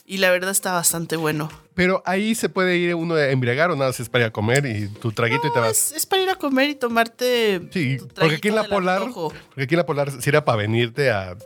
Y 0.06 0.18
la 0.18 0.30
verdad 0.32 0.52
está 0.52 0.74
bastante 0.74 1.16
bueno. 1.16 1.50
Pero 1.74 2.02
ahí 2.06 2.34
se 2.36 2.50
puede 2.50 2.78
ir 2.78 2.96
uno 2.96 3.16
a 3.16 3.30
embriagar 3.30 3.72
o 3.72 3.76
nada, 3.76 3.90
más 3.92 4.00
es 4.00 4.10
para 4.10 4.26
ir 4.26 4.30
a 4.30 4.32
comer 4.32 4.66
y 4.66 4.88
tu 4.88 5.12
traguito 5.12 5.48
y 5.48 5.54
te 5.54 5.60
vas. 5.60 5.92
es, 5.92 5.98
es 5.98 6.06
para 6.06 6.24
ir 6.24 6.30
a 6.30 6.36
comer 6.36 6.70
y 6.70 6.76
tomarte. 6.76 7.62
Sí, 7.72 7.98
tu 7.98 8.08
porque 8.08 8.36
aquí 8.36 8.48
en 8.50 8.56
la 8.56 8.64
Polar, 8.66 9.04
porque 9.14 9.64
aquí 9.64 9.76
en 9.76 9.78
la 9.78 9.86
Polar 9.86 10.12
sí 10.12 10.30
era 10.30 10.44
para 10.44 10.58
venirte 10.58 11.12
a, 11.12 11.38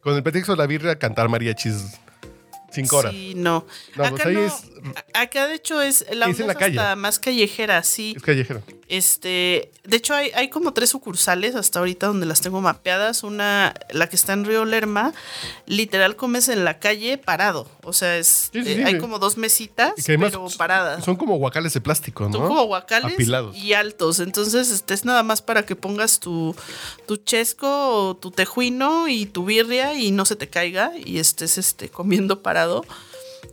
con 0.00 0.16
el 0.16 0.22
pretexto 0.22 0.52
de 0.52 0.58
la 0.58 0.66
birria, 0.66 0.92
a 0.92 0.96
cantar 0.96 1.28
mariachis 1.28 1.98
cinco 2.72 2.96
horas. 2.98 3.12
Sí, 3.12 3.34
no. 3.36 3.66
No, 3.96 4.04
acá 4.04 4.10
pues 4.12 4.26
ahí 4.26 4.34
no. 4.34 4.44
es- 4.46 4.62
Acá 5.12 5.46
de 5.46 5.54
hecho 5.56 5.82
es 5.82 6.06
la 6.12 6.26
Es 6.26 6.36
en 6.36 6.42
onda 6.44 6.54
la 6.54 6.58
calle. 6.58 6.78
hasta 6.78 6.96
más 6.96 7.18
callejera, 7.18 7.82
sí. 7.82 8.14
Es 8.16 8.22
callejero. 8.22 8.62
Este, 8.88 9.70
de 9.84 9.96
hecho 9.96 10.14
hay, 10.14 10.30
hay 10.34 10.48
como 10.50 10.72
tres 10.72 10.90
sucursales 10.90 11.54
hasta 11.54 11.78
ahorita 11.78 12.06
donde 12.08 12.26
las 12.26 12.40
tengo 12.40 12.60
mapeadas. 12.60 13.22
Una, 13.22 13.74
la 13.90 14.08
que 14.08 14.16
está 14.16 14.32
en 14.32 14.44
Río 14.44 14.64
Lerma, 14.64 15.12
literal 15.66 16.16
comes 16.16 16.48
en 16.48 16.64
la 16.64 16.78
calle 16.78 17.18
parado. 17.18 17.68
O 17.82 17.92
sea, 17.92 18.16
es, 18.18 18.50
Sí, 18.52 18.62
sí, 18.64 18.70
eh, 18.72 18.74
sí. 18.76 18.82
hay 18.82 18.98
como 18.98 19.18
dos 19.18 19.36
mesitas, 19.36 19.92
que 20.04 20.18
pero 20.18 20.46
paradas. 20.56 21.04
Son 21.04 21.16
como 21.16 21.36
guacales 21.36 21.72
de 21.74 21.80
plástico, 21.80 22.24
¿no? 22.28 22.32
Son 22.32 22.48
como 22.48 22.64
guacales 22.64 23.14
Apilados. 23.14 23.56
y 23.56 23.74
altos. 23.74 24.18
Entonces, 24.20 24.70
este 24.70 24.94
es 24.94 25.04
nada 25.04 25.22
más 25.22 25.40
para 25.42 25.64
que 25.66 25.76
pongas 25.76 26.18
tu, 26.20 26.56
tu 27.06 27.16
chesco 27.18 28.08
o 28.08 28.16
tu 28.16 28.30
tejuino 28.30 29.08
y 29.08 29.26
tu 29.26 29.44
birria 29.44 29.94
y 29.94 30.10
no 30.10 30.24
se 30.24 30.36
te 30.36 30.48
caiga 30.48 30.92
y 30.96 31.18
estés 31.18 31.58
este, 31.58 31.88
comiendo 31.90 32.42
parado. 32.42 32.59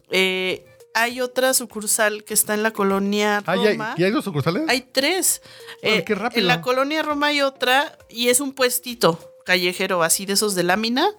Eh, 0.10 0.66
hay 0.94 1.22
otra 1.22 1.54
sucursal 1.54 2.24
que 2.24 2.34
está 2.34 2.54
en 2.54 2.64
la 2.64 2.72
colonia 2.72 3.44
Ah, 3.46 3.56
¿y 3.56 3.68
hay, 3.68 3.74
Roma. 3.74 3.96
y 3.98 4.04
hay 4.04 4.12
dos 4.12 4.24
sucursales? 4.26 4.64
Hay 4.68 4.82
tres. 4.82 5.42
Eh, 5.82 6.04
qué 6.04 6.16
rápido. 6.16 6.42
En 6.42 6.48
la 6.48 6.62
colonia 6.62 7.04
Roma 7.04 7.28
hay 7.28 7.42
otra 7.42 7.98
y 8.10 8.30
es 8.30 8.40
un 8.40 8.54
puestito 8.54 9.20
callejero 9.46 10.02
así 10.04 10.26
de 10.26 10.34
esos 10.34 10.56
de 10.56 10.64
lámina. 10.64 11.10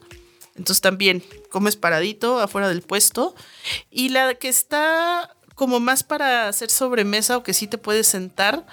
Entonces 0.56 0.80
también 0.80 1.22
comes 1.50 1.76
paradito 1.76 2.40
afuera 2.40 2.68
del 2.68 2.82
puesto. 2.82 3.34
Y 3.90 4.08
la 4.08 4.34
que 4.34 4.48
está 4.48 5.36
como 5.54 5.78
más 5.80 6.02
para 6.02 6.48
hacer 6.48 6.70
sobremesa 6.70 7.36
o 7.36 7.42
que 7.44 7.54
sí 7.54 7.68
te 7.68 7.78
puedes 7.78 8.08
sentar 8.08 8.66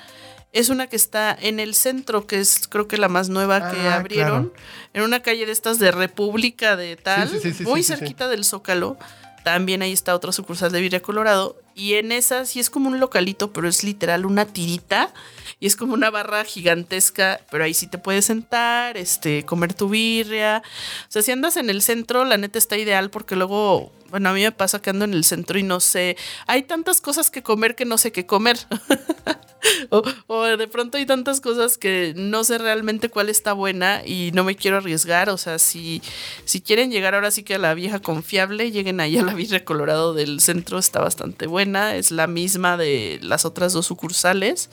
es 0.55 0.69
una 0.69 0.88
que 0.88 0.95
está 0.95 1.38
en 1.39 1.59
el 1.59 1.75
centro, 1.75 2.27
que 2.27 2.39
es 2.39 2.67
creo 2.69 2.88
que 2.88 2.97
la 2.97 3.09
más 3.09 3.27
nueva 3.27 3.71
que 3.71 3.77
Ah, 3.81 3.95
abrieron. 3.95 4.53
En 4.93 5.03
una 5.03 5.19
calle 5.21 5.45
de 5.45 5.51
estas 5.51 5.79
de 5.79 5.91
República 5.91 6.77
de 6.77 6.95
tal, 6.95 7.29
sí, 7.29 7.39
sí, 7.41 7.53
sí, 7.53 7.63
muy 7.65 7.83
cerquita 7.83 8.29
del 8.29 8.45
Zócalo. 8.45 8.97
También 9.43 9.81
ahí 9.81 9.91
está 9.91 10.15
otra 10.15 10.31
sucursal 10.31 10.71
de 10.71 10.79
Birria 10.79 11.01
Colorado. 11.01 11.57
Y 11.75 11.95
en 11.95 12.13
esa 12.13 12.45
sí 12.45 12.62
es 12.62 12.69
como 12.69 12.88
un 12.88 13.01
localito, 13.01 13.51
pero 13.51 13.67
es 13.67 13.83
literal 13.83 14.25
una 14.25 14.45
tirita. 14.45 15.13
Y 15.59 15.67
es 15.67 15.75
como 15.75 15.93
una 15.93 16.09
barra 16.09 16.45
gigantesca, 16.45 17.41
pero 17.51 17.65
ahí 17.65 17.74
sí 17.74 17.88
te 17.88 17.97
puedes 17.97 18.24
sentar, 18.24 18.95
este, 18.95 19.43
comer 19.45 19.74
tu 19.74 19.89
birria. 19.89 20.63
O 21.09 21.12
sea, 21.12 21.21
si 21.21 21.31
andas 21.31 21.57
en 21.57 21.69
el 21.69 21.81
centro, 21.81 22.24
la 22.24 22.38
neta 22.38 22.57
está 22.57 22.77
ideal 22.77 23.09
porque 23.09 23.35
luego, 23.35 23.91
bueno, 24.09 24.29
a 24.29 24.33
mí 24.33 24.41
me 24.41 24.53
pasa 24.53 24.81
que 24.81 24.89
ando 24.89 25.03
en 25.03 25.13
el 25.13 25.25
centro 25.25 25.59
y 25.59 25.63
no 25.63 25.81
sé, 25.81 26.15
hay 26.47 26.63
tantas 26.63 27.01
cosas 27.01 27.29
que 27.29 27.43
comer 27.43 27.75
que 27.75 27.83
no 27.83 27.97
sé 27.97 28.13
qué 28.13 28.25
comer. 28.25 28.57
o, 29.89 30.03
o 30.27 30.43
de 30.43 30.67
pronto 30.67 30.98
hay 30.98 31.05
tantas 31.05 31.41
cosas 31.41 31.77
que 31.77 32.13
no 32.15 32.43
sé 32.43 32.57
realmente 32.57 33.10
cuál 33.10 33.29
está 33.29 33.53
buena 33.53 34.01
y 34.05 34.31
no 34.34 34.43
me 34.43 34.55
quiero 34.55 34.77
arriesgar. 34.77 35.29
O 35.29 35.38
sea, 35.38 35.60
si, 35.60 36.01
si 36.45 36.62
quieren 36.62 36.91
llegar 36.91 37.15
ahora 37.15 37.31
sí 37.31 37.43
que 37.43 37.55
a 37.55 37.60
la 37.60 37.74
vieja 37.74 38.00
confiable, 38.00 38.72
lleguen 38.72 39.00
ahí 39.00 39.17
a 39.17 39.24
la 39.24 39.34
Birria 39.34 39.65
Colorado 39.65 40.13
del 40.13 40.39
centro, 40.39 40.77
está 40.79 41.01
bastante 41.01 41.48
buena. 41.48 41.95
Es 41.95 42.12
la 42.12 42.27
misma 42.27 42.77
de 42.77 43.19
las 43.22 43.45
otras 43.45 43.74
dos 43.74 43.86
sucursales 43.86 44.69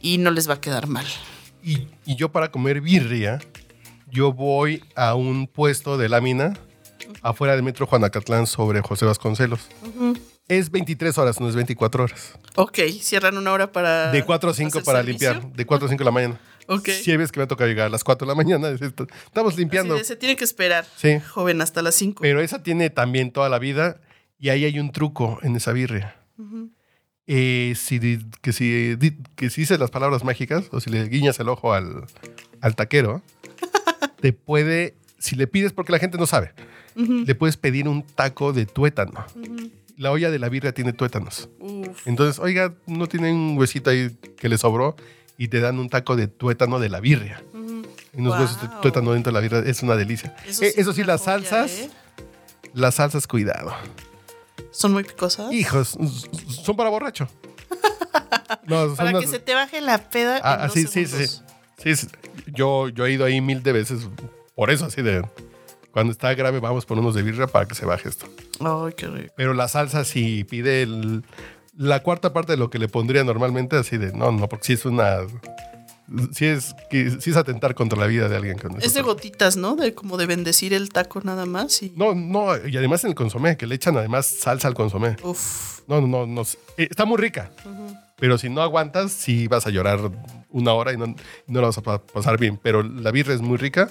y 0.00 0.18
no 0.18 0.30
les 0.30 0.48
va 0.48 0.54
a 0.54 0.60
quedar 0.60 0.86
mal. 0.86 1.06
Y, 1.62 1.86
y 2.04 2.16
yo 2.16 2.30
para 2.30 2.50
comer 2.50 2.80
birria, 2.80 3.40
yo 4.10 4.32
voy 4.32 4.82
a 4.96 5.14
un 5.14 5.46
puesto 5.46 5.96
de 5.96 6.08
lámina 6.08 6.54
afuera 7.22 7.54
del 7.54 7.62
metro 7.62 7.86
Juanacatlán 7.86 8.46
sobre 8.46 8.80
José 8.80 9.04
Vasconcelos. 9.06 9.60
Es 10.58 10.70
23 10.70 11.16
horas, 11.16 11.40
no 11.40 11.48
es 11.48 11.54
24 11.54 12.04
horas. 12.04 12.32
Ok, 12.56 12.78
cierran 13.00 13.38
una 13.38 13.52
hora 13.52 13.72
para. 13.72 14.10
De 14.12 14.22
4 14.22 14.50
a 14.50 14.54
5 14.54 14.68
hacer 14.68 14.84
para 14.84 14.98
servicio. 15.02 15.32
limpiar. 15.32 15.52
De 15.56 15.64
4 15.64 15.86
a 15.86 15.88
5 15.88 15.98
de 15.98 16.04
la 16.04 16.10
mañana. 16.10 16.40
Ok. 16.66 16.88
Si 16.90 17.16
veces 17.16 17.32
que 17.32 17.40
me 17.40 17.46
toca 17.46 17.64
llegar 17.66 17.86
a 17.86 17.88
las 17.88 18.04
4 18.04 18.26
de 18.26 18.30
la 18.30 18.34
mañana, 18.34 18.68
estamos 19.26 19.56
limpiando. 19.56 19.94
De, 19.94 20.04
se 20.04 20.14
tiene 20.16 20.36
que 20.36 20.44
esperar, 20.44 20.84
Sí. 20.96 21.20
joven, 21.20 21.62
hasta 21.62 21.80
las 21.80 21.94
5. 21.94 22.20
Pero 22.20 22.40
esa 22.42 22.62
tiene 22.62 22.90
también 22.90 23.30
toda 23.32 23.48
la 23.48 23.58
vida 23.58 24.00
y 24.38 24.50
ahí 24.50 24.64
hay 24.66 24.78
un 24.78 24.92
truco 24.92 25.38
en 25.42 25.56
esa 25.56 25.72
birria. 25.72 26.16
Eh, 27.26 27.72
si, 27.76 27.98
que, 28.42 28.52
si, 28.52 28.98
que 29.36 29.48
si 29.48 29.60
dices 29.62 29.78
las 29.78 29.90
palabras 29.90 30.22
mágicas 30.24 30.64
o 30.70 30.80
si 30.80 30.90
le 30.90 31.04
guiñas 31.08 31.38
el 31.40 31.48
ojo 31.48 31.72
al, 31.72 32.04
al 32.60 32.76
taquero, 32.76 33.22
te 34.20 34.32
puede, 34.34 34.96
si 35.18 35.34
le 35.36 35.46
pides, 35.46 35.72
porque 35.72 35.92
la 35.92 35.98
gente 35.98 36.18
no 36.18 36.26
sabe, 36.26 36.52
le 36.94 37.34
puedes 37.36 37.56
pedir 37.56 37.88
un 37.88 38.02
taco 38.02 38.52
de 38.52 38.66
tuétano. 38.66 39.24
La 39.96 40.10
olla 40.10 40.30
de 40.30 40.38
la 40.38 40.48
birria 40.48 40.72
tiene 40.72 40.92
tuétanos. 40.92 41.48
Uf. 41.60 42.06
Entonces, 42.06 42.38
oiga, 42.38 42.74
no 42.86 43.06
tienen 43.08 43.34
un 43.36 43.58
huesito 43.58 43.90
ahí 43.90 44.16
que 44.36 44.48
le 44.48 44.58
sobró 44.58 44.96
y 45.38 45.48
te 45.48 45.60
dan 45.60 45.78
un 45.78 45.88
taco 45.88 46.16
de 46.16 46.28
tuétano 46.28 46.78
de 46.78 46.88
la 46.88 47.00
birria. 47.00 47.42
Unos 48.14 48.38
huesos 48.38 48.60
de 48.62 48.68
tuétano 48.82 49.12
dentro 49.12 49.30
de 49.32 49.34
la 49.34 49.40
birria 49.40 49.58
es 49.70 49.82
una 49.82 49.96
delicia. 49.96 50.34
Eso 50.46 50.62
Eh, 50.64 50.72
sí 50.74 50.80
Eso 50.80 50.90
las 50.90 50.96
joya, 50.96 51.16
salsas, 51.18 51.70
¿eh? 51.72 51.90
las 52.74 52.94
salsas, 52.96 53.26
cuidado. 53.26 53.72
Son 54.70 54.92
muy 54.92 55.04
picosas. 55.04 55.52
Hijos, 55.52 55.96
son 56.62 56.76
para 56.76 56.90
borracho. 56.90 57.28
No, 58.66 58.86
son 58.88 58.96
Para 58.96 59.10
unas- 59.10 59.22
que 59.22 59.28
se 59.28 59.38
te 59.40 59.54
baje 59.54 59.80
la 59.80 60.10
peda. 60.10 60.40
Ah, 60.42 60.54
en 60.54 60.60
ah, 60.60 60.64
dos 60.64 60.72
sí, 60.74 60.82
sí, 60.86 61.06
sí, 61.06 61.26
segundos. 61.26 61.42
sí. 61.78 61.94
Sí, 61.96 62.08
Yo, 62.54 62.88
yo 62.90 63.06
he 63.06 63.12
ido 63.12 63.24
ahí 63.24 63.40
mil 63.40 63.62
de 63.62 63.72
veces. 63.72 64.06
Por 64.54 64.70
eso, 64.70 64.84
así 64.86 65.02
de. 65.02 65.24
Cuando 65.92 66.12
está 66.12 66.34
grave, 66.34 66.58
vamos 66.58 66.86
por 66.86 66.98
unos 66.98 67.14
de 67.14 67.22
birra 67.22 67.46
para 67.46 67.66
que 67.66 67.74
se 67.74 67.84
baje 67.86 68.08
esto. 68.08 68.26
Ay, 68.60 68.94
qué 68.96 69.06
rico. 69.06 69.32
Pero 69.36 69.54
la 69.54 69.68
salsa, 69.68 70.04
si 70.04 70.42
pide 70.44 70.82
el- 70.82 71.22
la 71.76 72.02
cuarta 72.02 72.32
parte 72.32 72.52
de 72.52 72.58
lo 72.58 72.70
que 72.70 72.78
le 72.78 72.88
pondría 72.88 73.22
normalmente, 73.24 73.76
así 73.76 73.96
de. 73.98 74.12
No, 74.12 74.32
no, 74.32 74.48
porque 74.48 74.66
sí 74.66 74.72
es 74.74 74.84
una. 74.84 75.18
Sí 76.34 76.44
es, 76.46 76.74
sí 76.90 77.30
es 77.30 77.36
atentar 77.36 77.74
contra 77.74 77.98
la 77.98 78.06
vida 78.06 78.28
de 78.28 78.36
alguien. 78.36 78.58
Con 78.58 78.80
Es 78.82 78.92
de 78.92 79.00
gotitas, 79.02 79.56
¿no? 79.56 79.76
De 79.76 79.94
como 79.94 80.18
de 80.18 80.26
bendecir 80.26 80.74
el 80.74 80.90
taco 80.90 81.20
nada 81.22 81.46
más 81.46 81.82
y. 81.82 81.92
No, 81.96 82.14
no, 82.14 82.56
y 82.66 82.76
además 82.76 83.04
en 83.04 83.10
el 83.10 83.14
consomé, 83.14 83.56
que 83.56 83.66
le 83.66 83.76
echan 83.76 83.96
además 83.96 84.26
salsa 84.26 84.68
al 84.68 84.74
consomé. 84.74 85.16
Uf. 85.22 85.80
No, 85.88 86.00
no, 86.00 86.06
no, 86.06 86.26
no. 86.26 86.42
eh, 86.76 86.88
Está 86.90 87.04
muy 87.06 87.16
rica. 87.18 87.50
Pero 88.18 88.36
si 88.38 88.48
no 88.50 88.60
aguantas, 88.62 89.10
sí 89.12 89.48
vas 89.48 89.66
a 89.66 89.70
llorar 89.70 90.00
una 90.50 90.74
hora 90.74 90.92
y 90.92 90.96
no, 90.98 91.06
no 91.46 91.60
la 91.60 91.68
vas 91.68 91.78
a 91.78 91.82
pa- 91.82 92.02
pasar 92.02 92.38
bien. 92.38 92.58
Pero 92.62 92.82
la 92.82 93.10
birra 93.10 93.32
es 93.32 93.40
muy 93.40 93.56
rica. 93.56 93.88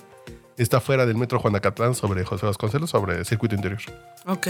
Está 0.62 0.80
fuera 0.80 1.08
del 1.08 1.18
metro 1.18 1.40
Juanacatlán 1.40 1.96
sobre 1.96 2.24
José 2.24 2.46
Vasconcelos, 2.46 2.92
sobre 2.92 3.18
el 3.18 3.26
circuito 3.26 3.56
interior. 3.56 3.82
Ok. 4.28 4.46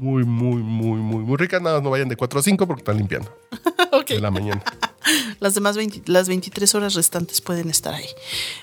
Muy, 0.00 0.24
muy, 0.24 0.60
muy, 0.60 0.98
muy, 0.98 1.22
muy 1.22 1.36
rica. 1.36 1.60
Nada 1.60 1.76
más 1.76 1.84
no 1.84 1.90
vayan 1.90 2.08
de 2.08 2.16
4 2.16 2.40
a 2.40 2.42
5 2.42 2.66
porque 2.66 2.80
están 2.80 2.96
limpiando 2.96 3.32
ok. 3.92 4.08
de 4.08 4.20
la 4.20 4.32
mañana. 4.32 4.64
Las 5.38 5.54
demás 5.54 5.76
20 5.76 6.10
las 6.10 6.26
23 6.26 6.74
horas 6.74 6.94
restantes 6.94 7.40
pueden 7.40 7.70
estar 7.70 7.94
ahí. 7.94 8.08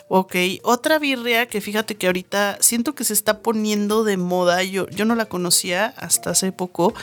Ok, 0.09 0.35
otra 0.63 0.99
birria 0.99 1.45
que 1.45 1.61
fíjate 1.61 1.95
que 1.95 2.07
ahorita 2.07 2.57
siento 2.59 2.95
que 2.95 3.05
se 3.05 3.13
está 3.13 3.39
poniendo 3.39 4.03
de 4.03 4.17
moda, 4.17 4.61
yo, 4.63 4.89
yo 4.89 5.05
no 5.05 5.15
la 5.15 5.27
conocía 5.27 5.85
hasta 5.95 6.31
hace 6.31 6.51
poco, 6.51 6.93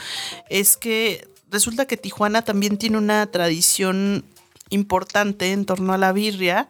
es 0.50 0.76
que 0.76 1.26
resulta 1.50 1.86
que 1.86 1.96
Tijuana 1.96 2.42
también 2.42 2.76
tiene 2.76 2.98
una 2.98 3.24
tradición 3.28 4.26
importante 4.68 5.52
en 5.52 5.64
torno 5.64 5.94
a 5.94 5.98
la 5.98 6.12
birria 6.12 6.68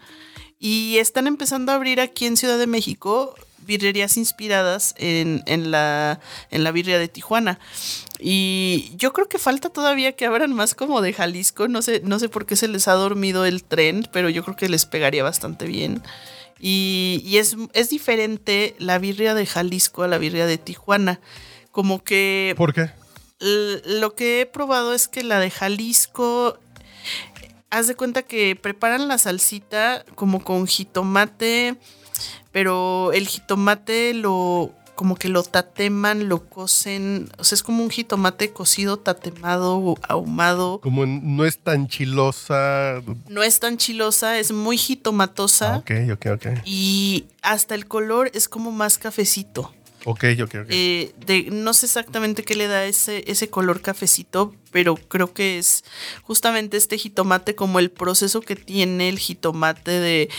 y 0.61 0.99
están 0.99 1.27
empezando 1.27 1.73
a 1.73 1.75
abrir 1.75 2.01
aquí 2.01 2.27
en 2.27 2.37
Ciudad 2.37 2.59
de 2.59 2.67
México 2.67 3.35
birrerías 3.67 4.17
inspiradas 4.17 4.95
en, 4.99 5.43
en 5.47 5.71
la, 5.71 6.21
en 6.51 6.65
la 6.65 6.73
birria 6.73 6.99
de 6.99 7.09
Tijuana. 7.09 7.59
Y 8.19 8.93
yo 8.97 9.13
creo 9.13 9.29
que 9.29 9.39
falta 9.39 9.71
todavía 9.71 10.13
que 10.13 10.27
abran 10.27 10.53
más 10.53 10.75
como 10.75 11.01
de 11.01 11.13
Jalisco. 11.13 11.69
No 11.69 11.83
sé, 11.83 12.01
no 12.05 12.19
sé 12.19 12.29
por 12.29 12.47
qué 12.47 12.57
se 12.57 12.69
les 12.69 12.89
ha 12.89 12.93
dormido 12.93 13.45
el 13.45 13.65
tren, 13.65 14.09
pero 14.13 14.29
yo 14.29 14.45
creo 14.45 14.57
que 14.57 14.69
les 14.69 14.87
pegaría 14.87 15.23
bastante 15.23 15.67
bien. 15.67 16.03
Y, 16.59 17.23
y 17.25 17.39
es, 17.39 17.57
es 17.73 17.91
diferente 17.91 18.75
la 18.79 18.99
birria 18.99 19.35
de 19.35 19.47
Jalisco 19.47 20.03
a 20.03 20.09
la 20.09 20.19
birria 20.19 20.47
de 20.47 20.59
Tijuana. 20.59 21.21
Como 21.71 22.03
que 22.03 22.55
¿Por 22.57 22.75
qué? 22.75 22.91
Lo 23.39 24.15
que 24.15 24.43
he 24.43 24.47
probado 24.47 24.93
es 24.93 25.09
que 25.09 25.23
la 25.23 25.41
de 25.41 25.51
Jalisco, 25.51 26.59
haz 27.71 27.87
de 27.87 27.95
cuenta 27.95 28.23
que 28.23 28.57
preparan 28.57 29.09
la 29.09 29.19
salsita 29.19 30.05
como 30.15 30.43
con 30.45 30.67
jitomate, 30.67 31.77
pero 32.53 33.13
el 33.13 33.27
jitomate 33.27 34.15
lo 34.15 34.73
como 34.97 35.15
que 35.17 35.31
lo 35.31 35.43
tateman, 35.43 36.29
lo 36.29 36.45
cocen, 36.51 37.31
o 37.39 37.45
sea, 37.45 37.57
es 37.57 37.63
como 37.63 37.83
un 37.83 37.89
jitomate 37.89 38.53
cocido, 38.53 38.99
tatemado, 38.99 39.95
ahumado. 40.03 40.79
Como 40.83 41.07
no 41.07 41.47
es 41.47 41.59
tan 41.59 41.89
chilosa. 41.89 43.01
No 43.27 43.43
es 43.43 43.61
tan 43.61 43.79
chilosa, 43.79 44.39
es 44.39 44.53
muy 44.53 44.77
jitomatosa 44.77 45.77
Ah, 45.77 45.79
ok, 45.79 45.91
ok, 46.13 46.27
ok. 46.35 46.47
y 46.67 47.25
hasta 47.41 47.75
el 47.75 47.87
color 47.87 48.31
es 48.35 48.47
como 48.47 48.73
más 48.73 48.99
cafecito. 48.99 49.73
Ok, 50.07 50.25
ok, 50.43 50.55
ok. 50.63 50.67
Eh, 50.71 51.13
de, 51.27 51.49
no 51.51 51.75
sé 51.75 51.87
exactamente 51.87 52.43
qué 52.43 52.55
le 52.55 52.69
da 52.69 52.87
ese, 52.87 53.23
ese 53.31 53.51
color 53.51 53.83
cafecito, 53.83 54.55
pero 54.71 54.97
creo 54.97 55.35
que 55.35 55.59
es 55.59 55.85
justamente 56.23 56.79
este 56.79 56.97
jitomate 56.97 57.55
como 57.55 57.79
el 57.79 57.91
proceso 57.91 58.41
que 58.41 58.57
tiene 58.57 59.11
el 59.11 59.19
jitomate 59.19 59.91
de, 59.91 60.31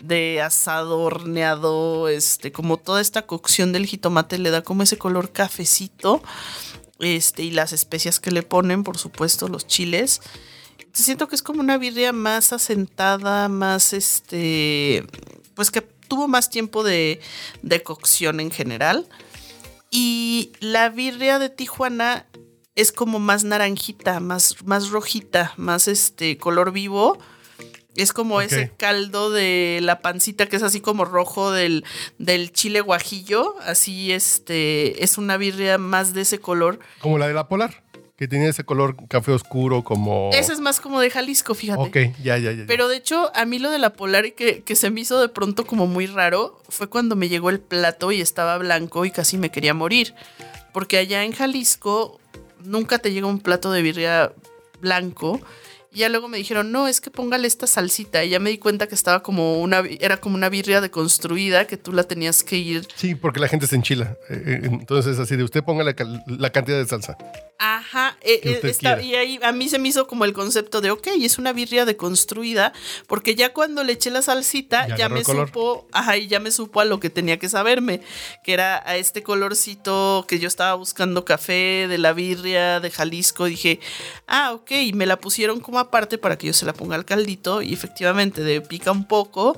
de 0.00 0.40
asado, 0.40 1.00
horneado, 1.00 2.08
este, 2.08 2.52
como 2.52 2.76
toda 2.76 3.00
esta 3.00 3.22
cocción 3.22 3.72
del 3.72 3.86
jitomate 3.86 4.38
le 4.38 4.50
da 4.50 4.62
como 4.62 4.84
ese 4.84 4.98
color 4.98 5.32
cafecito, 5.32 6.22
este, 7.00 7.42
y 7.42 7.50
las 7.50 7.72
especias 7.72 8.20
que 8.20 8.30
le 8.30 8.42
ponen, 8.42 8.84
por 8.84 8.98
supuesto, 8.98 9.48
los 9.48 9.66
chiles. 9.66 10.20
Siento 10.92 11.28
que 11.28 11.34
es 11.34 11.42
como 11.42 11.60
una 11.60 11.76
birria 11.76 12.12
más 12.12 12.52
asentada, 12.52 13.48
más 13.48 13.92
este, 13.92 15.04
pues 15.54 15.70
que 15.70 15.97
tuvo 16.08 16.28
más 16.28 16.50
tiempo 16.50 16.82
de, 16.82 17.20
de 17.62 17.82
cocción 17.82 18.40
en 18.40 18.50
general. 18.50 19.08
Y 19.90 20.52
la 20.60 20.88
birria 20.88 21.38
de 21.38 21.48
Tijuana 21.48 22.26
es 22.74 22.92
como 22.92 23.18
más 23.18 23.44
naranjita, 23.44 24.20
más, 24.20 24.64
más 24.64 24.90
rojita, 24.90 25.52
más 25.56 25.88
este 25.88 26.38
color 26.38 26.72
vivo. 26.72 27.18
Es 27.96 28.12
como 28.12 28.40
ese 28.40 28.70
caldo 28.76 29.30
de 29.30 29.80
la 29.82 30.00
pancita 30.00 30.46
que 30.46 30.54
es 30.54 30.62
así 30.62 30.80
como 30.80 31.04
rojo 31.04 31.50
del, 31.50 31.84
del 32.18 32.52
chile 32.52 32.80
guajillo. 32.80 33.56
Así 33.62 34.12
este 34.12 35.02
es 35.02 35.18
una 35.18 35.36
birria 35.36 35.78
más 35.78 36.14
de 36.14 36.20
ese 36.20 36.38
color. 36.38 36.78
Como 37.00 37.18
la 37.18 37.26
de 37.26 37.34
la 37.34 37.48
polar, 37.48 37.82
que 38.18 38.26
tenía 38.26 38.48
ese 38.48 38.64
color 38.64 38.96
café 39.06 39.30
oscuro 39.30 39.84
como... 39.84 40.30
Ese 40.32 40.52
es 40.52 40.58
más 40.58 40.80
como 40.80 40.98
de 40.98 41.08
Jalisco, 41.08 41.54
fíjate. 41.54 41.80
Ok, 41.80 41.96
ya, 42.20 42.36
ya, 42.36 42.50
ya. 42.50 42.64
Pero 42.66 42.88
de 42.88 42.96
hecho, 42.96 43.30
a 43.32 43.44
mí 43.44 43.60
lo 43.60 43.70
de 43.70 43.78
la 43.78 43.92
polar 43.92 44.26
y 44.26 44.32
que, 44.32 44.64
que 44.64 44.74
se 44.74 44.90
me 44.90 45.02
hizo 45.02 45.20
de 45.20 45.28
pronto 45.28 45.64
como 45.64 45.86
muy 45.86 46.06
raro 46.08 46.60
fue 46.68 46.88
cuando 46.88 47.14
me 47.14 47.28
llegó 47.28 47.48
el 47.48 47.60
plato 47.60 48.10
y 48.10 48.20
estaba 48.20 48.58
blanco 48.58 49.04
y 49.04 49.12
casi 49.12 49.38
me 49.38 49.50
quería 49.52 49.72
morir. 49.72 50.16
Porque 50.72 50.98
allá 50.98 51.22
en 51.22 51.30
Jalisco 51.30 52.18
nunca 52.64 52.98
te 52.98 53.12
llega 53.12 53.28
un 53.28 53.38
plato 53.38 53.70
de 53.70 53.82
birria 53.82 54.32
blanco. 54.80 55.40
Y 55.92 56.00
ya 56.00 56.08
luego 56.08 56.28
me 56.28 56.38
dijeron, 56.38 56.72
no, 56.72 56.88
es 56.88 57.00
que 57.00 57.10
póngale 57.12 57.46
esta 57.46 57.68
salsita. 57.68 58.24
Y 58.24 58.30
ya 58.30 58.40
me 58.40 58.50
di 58.50 58.58
cuenta 58.58 58.88
que 58.88 58.96
estaba 58.96 59.22
como 59.22 59.60
una, 59.60 59.84
era 60.00 60.16
como 60.16 60.34
una 60.34 60.48
birria 60.48 60.80
deconstruida 60.80 61.68
que 61.68 61.76
tú 61.76 61.92
la 61.92 62.02
tenías 62.02 62.42
que 62.42 62.56
ir. 62.56 62.88
Sí, 62.96 63.14
porque 63.14 63.38
la 63.38 63.46
gente 63.46 63.68
se 63.68 63.76
enchila. 63.76 64.16
Eh, 64.28 64.42
eh, 64.44 64.60
Entonces, 64.64 65.20
así 65.20 65.36
de 65.36 65.44
usted 65.44 65.62
ponga 65.62 65.84
la, 65.84 65.94
la 66.26 66.50
cantidad 66.50 66.78
de 66.78 66.86
salsa. 66.86 67.16
Ajá, 67.90 68.18
eh, 68.20 68.40
eh, 68.44 68.60
está- 68.64 69.00
y 69.00 69.14
ahí 69.14 69.40
a 69.42 69.50
mí 69.50 69.68
se 69.70 69.78
me 69.78 69.88
hizo 69.88 70.06
como 70.06 70.26
el 70.26 70.34
concepto 70.34 70.82
de, 70.82 70.90
ok, 70.90 71.06
es 71.22 71.38
una 71.38 71.54
birria 71.54 71.86
deconstruida, 71.86 72.74
porque 73.06 73.34
ya 73.34 73.54
cuando 73.54 73.82
le 73.82 73.94
eché 73.94 74.10
la 74.10 74.20
salsita, 74.20 74.94
Ya 74.96 75.08
me 75.08 75.22
color. 75.22 75.48
supo, 75.48 75.86
ajá, 75.92 76.18
y 76.18 76.26
ya 76.26 76.38
me 76.38 76.50
supo 76.50 76.80
a 76.80 76.84
lo 76.84 77.00
que 77.00 77.08
tenía 77.08 77.38
que 77.38 77.48
saberme, 77.48 78.02
que 78.44 78.52
era 78.52 78.82
a 78.86 78.96
este 78.98 79.22
colorcito 79.22 80.26
que 80.28 80.38
yo 80.38 80.48
estaba 80.48 80.74
buscando 80.74 81.24
café 81.24 81.86
de 81.88 81.96
la 81.96 82.12
birria 82.12 82.80
de 82.80 82.90
Jalisco, 82.90 83.46
dije, 83.46 83.80
ah, 84.26 84.52
ok, 84.52 84.70
y 84.72 84.92
me 84.92 85.06
la 85.06 85.18
pusieron 85.18 85.60
como 85.60 85.78
aparte 85.78 86.18
para 86.18 86.36
que 86.36 86.48
yo 86.48 86.52
se 86.52 86.66
la 86.66 86.74
ponga 86.74 86.94
al 86.94 87.06
caldito, 87.06 87.62
y 87.62 87.72
efectivamente 87.72 88.42
de 88.42 88.60
pica 88.60 88.92
un 88.92 89.06
poco, 89.08 89.56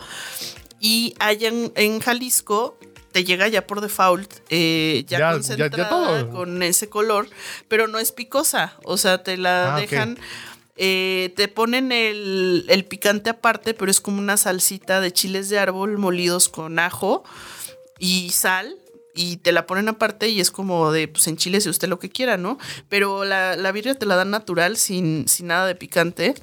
y 0.79 1.15
allá 1.19 1.49
en, 1.49 1.73
en 1.75 1.99
Jalisco 2.01 2.79
te 3.13 3.25
llega 3.25 3.49
ya 3.49 3.67
por 3.67 3.81
default, 3.81 4.33
eh, 4.51 5.05
ya, 5.09 5.19
Ya- 5.19 5.19
ya- 5.19 5.27
ya 5.29 5.33
concentrada 5.35 5.89
todo. 5.91 6.31
con 6.31 6.63
ese 6.63 6.89
color, 6.89 7.29
pero 7.69 7.87
no 7.89 7.99
es 7.99 8.13
picosa. 8.13 8.75
O 8.85 8.97
sea, 8.97 9.23
te 9.23 9.37
la 9.37 9.75
Ah, 9.77 9.81
dejan. 9.81 10.19
eh, 10.77 11.33
te 11.37 11.49
ponen 11.49 11.93
el, 11.93 12.65
el 12.69 12.85
picante 12.87 13.29
aparte, 13.31 13.75
pero 13.75 13.91
es 13.91 14.01
como 14.01 14.19
una 14.19 14.37
salsita 14.37 15.01
de 15.01 15.13
chiles 15.13 15.49
de 15.51 15.59
árbol 15.59 15.99
molidos 15.99 16.49
con 16.49 16.79
ajo 16.79 17.23
y 17.99 18.31
sal. 18.31 18.77
Y 19.13 19.39
te 19.39 19.51
la 19.53 19.67
ponen 19.67 19.89
aparte 19.89 20.29
y 20.29 20.41
es 20.41 20.51
como 20.53 20.93
de, 20.93 21.09
pues 21.09 21.27
en 21.27 21.37
chile 21.37 21.61
si 21.61 21.69
usted 21.69 21.89
lo 21.89 21.99
que 21.99 22.09
quiera, 22.11 22.37
¿no? 22.37 22.59
Pero 22.89 23.25
la, 23.25 23.57
la 23.57 23.73
birria 23.73 23.97
te 23.97 24.07
la 24.07 24.15
dan 24.15 24.31
natural, 24.31 24.77
sin, 24.77 25.27
sin 25.29 25.49
nada 25.49 25.67
de 25.67 25.75
picante. 25.75 26.35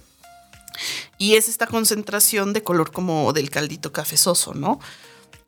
Y 1.18 1.36
es 1.36 1.48
esta 1.48 1.66
concentración 1.66 2.54
de 2.54 2.62
color 2.64 2.92
como 2.92 3.32
del 3.34 3.50
caldito 3.50 3.92
cafezoso, 3.94 4.54
¿no? 4.54 4.80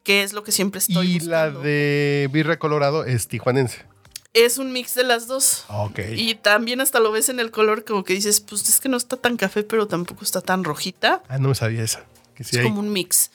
Que 0.03 0.23
es 0.23 0.33
lo 0.33 0.43
que 0.43 0.51
siempre 0.51 0.79
estoy 0.79 1.15
Y 1.15 1.19
la 1.19 1.51
de 1.51 2.29
birra 2.31 2.57
colorado 2.57 3.05
es 3.05 3.27
tijuanense. 3.27 3.85
Es 4.33 4.57
un 4.57 4.71
mix 4.71 4.93
de 4.93 5.03
las 5.03 5.27
dos. 5.27 5.65
Ok. 5.69 5.99
Y 6.15 6.35
también 6.35 6.81
hasta 6.81 6.99
lo 6.99 7.11
ves 7.11 7.29
en 7.29 7.39
el 7.39 7.51
color 7.51 7.83
como 7.83 8.03
que 8.03 8.13
dices, 8.13 8.41
pues 8.41 8.67
es 8.69 8.79
que 8.79 8.87
no 8.87 8.97
está 8.97 9.17
tan 9.17 9.37
café, 9.37 9.63
pero 9.63 9.87
tampoco 9.87 10.23
está 10.23 10.41
tan 10.41 10.63
rojita. 10.63 11.23
Ah, 11.27 11.39
no 11.39 11.49
me 11.49 11.55
sabía 11.55 11.83
esa. 11.83 12.05
Que 12.35 12.43
sí 12.43 12.51
es 12.55 12.57
hay. 12.59 12.63
como 12.63 12.79
un 12.79 12.91
mix. 12.93 13.31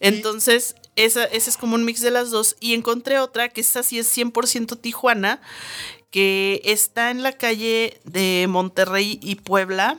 Entonces, 0.00 0.74
esa, 0.96 1.24
ese 1.24 1.48
es 1.48 1.56
como 1.56 1.76
un 1.76 1.84
mix 1.84 2.00
de 2.00 2.10
las 2.10 2.30
dos. 2.30 2.56
Y 2.58 2.74
encontré 2.74 3.18
otra 3.20 3.48
que 3.50 3.60
esa 3.60 3.84
sí 3.84 3.98
es 4.00 4.16
100% 4.16 4.80
Tijuana, 4.80 5.40
que 6.10 6.60
está 6.64 7.10
en 7.12 7.22
la 7.22 7.32
calle 7.32 8.00
de 8.04 8.46
Monterrey 8.48 9.20
y 9.22 9.36
Puebla. 9.36 9.96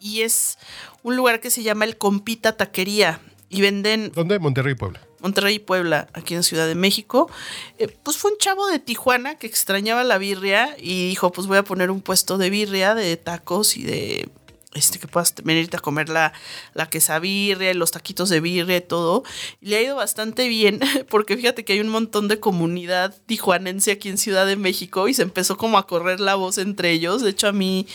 Y 0.00 0.22
es 0.22 0.58
un 1.02 1.16
lugar 1.16 1.40
que 1.40 1.50
se 1.50 1.62
llama 1.62 1.84
El 1.84 1.98
Compita 1.98 2.56
Taquería. 2.56 3.20
Y 3.50 3.60
venden 3.60 4.10
¿Dónde? 4.14 4.38
Monterrey, 4.38 4.74
Puebla. 4.74 5.00
Monterrey 5.22 5.54
y 5.54 5.58
Puebla, 5.58 6.08
aquí 6.12 6.34
en 6.34 6.42
Ciudad 6.42 6.66
de 6.66 6.74
México. 6.74 7.30
Eh, 7.78 7.88
pues 8.02 8.16
fue 8.16 8.32
un 8.32 8.38
chavo 8.38 8.66
de 8.66 8.78
Tijuana 8.78 9.36
que 9.36 9.46
extrañaba 9.46 10.04
la 10.04 10.18
birria 10.18 10.76
y 10.78 11.08
dijo, 11.08 11.32
pues 11.32 11.46
voy 11.46 11.58
a 11.58 11.64
poner 11.64 11.90
un 11.90 12.00
puesto 12.00 12.38
de 12.38 12.50
birria, 12.50 12.94
de 12.94 13.16
tacos 13.16 13.76
y 13.76 13.84
de 13.84 14.28
este 14.74 14.98
que 14.98 15.06
puedas 15.06 15.34
venirte 15.42 15.76
a 15.76 15.80
comer 15.80 16.08
la, 16.08 16.32
la 16.74 16.88
quesabirria, 16.88 17.74
los 17.74 17.90
taquitos 17.90 18.28
de 18.28 18.40
birria 18.40 18.78
y 18.78 18.80
todo. 18.80 19.22
Y 19.60 19.68
le 19.68 19.76
ha 19.76 19.82
ido 19.82 19.96
bastante 19.96 20.48
bien, 20.48 20.80
porque 21.08 21.36
fíjate 21.36 21.64
que 21.64 21.74
hay 21.74 21.80
un 21.80 21.88
montón 21.88 22.28
de 22.28 22.40
comunidad 22.40 23.14
tijuanense 23.26 23.92
aquí 23.92 24.08
en 24.08 24.18
Ciudad 24.18 24.46
de 24.46 24.56
México 24.56 25.08
y 25.08 25.14
se 25.14 25.22
empezó 25.22 25.56
como 25.56 25.78
a 25.78 25.86
correr 25.86 26.20
la 26.20 26.34
voz 26.34 26.58
entre 26.58 26.90
ellos. 26.90 27.22
De 27.22 27.30
hecho, 27.30 27.48
a 27.48 27.52
mí, 27.52 27.86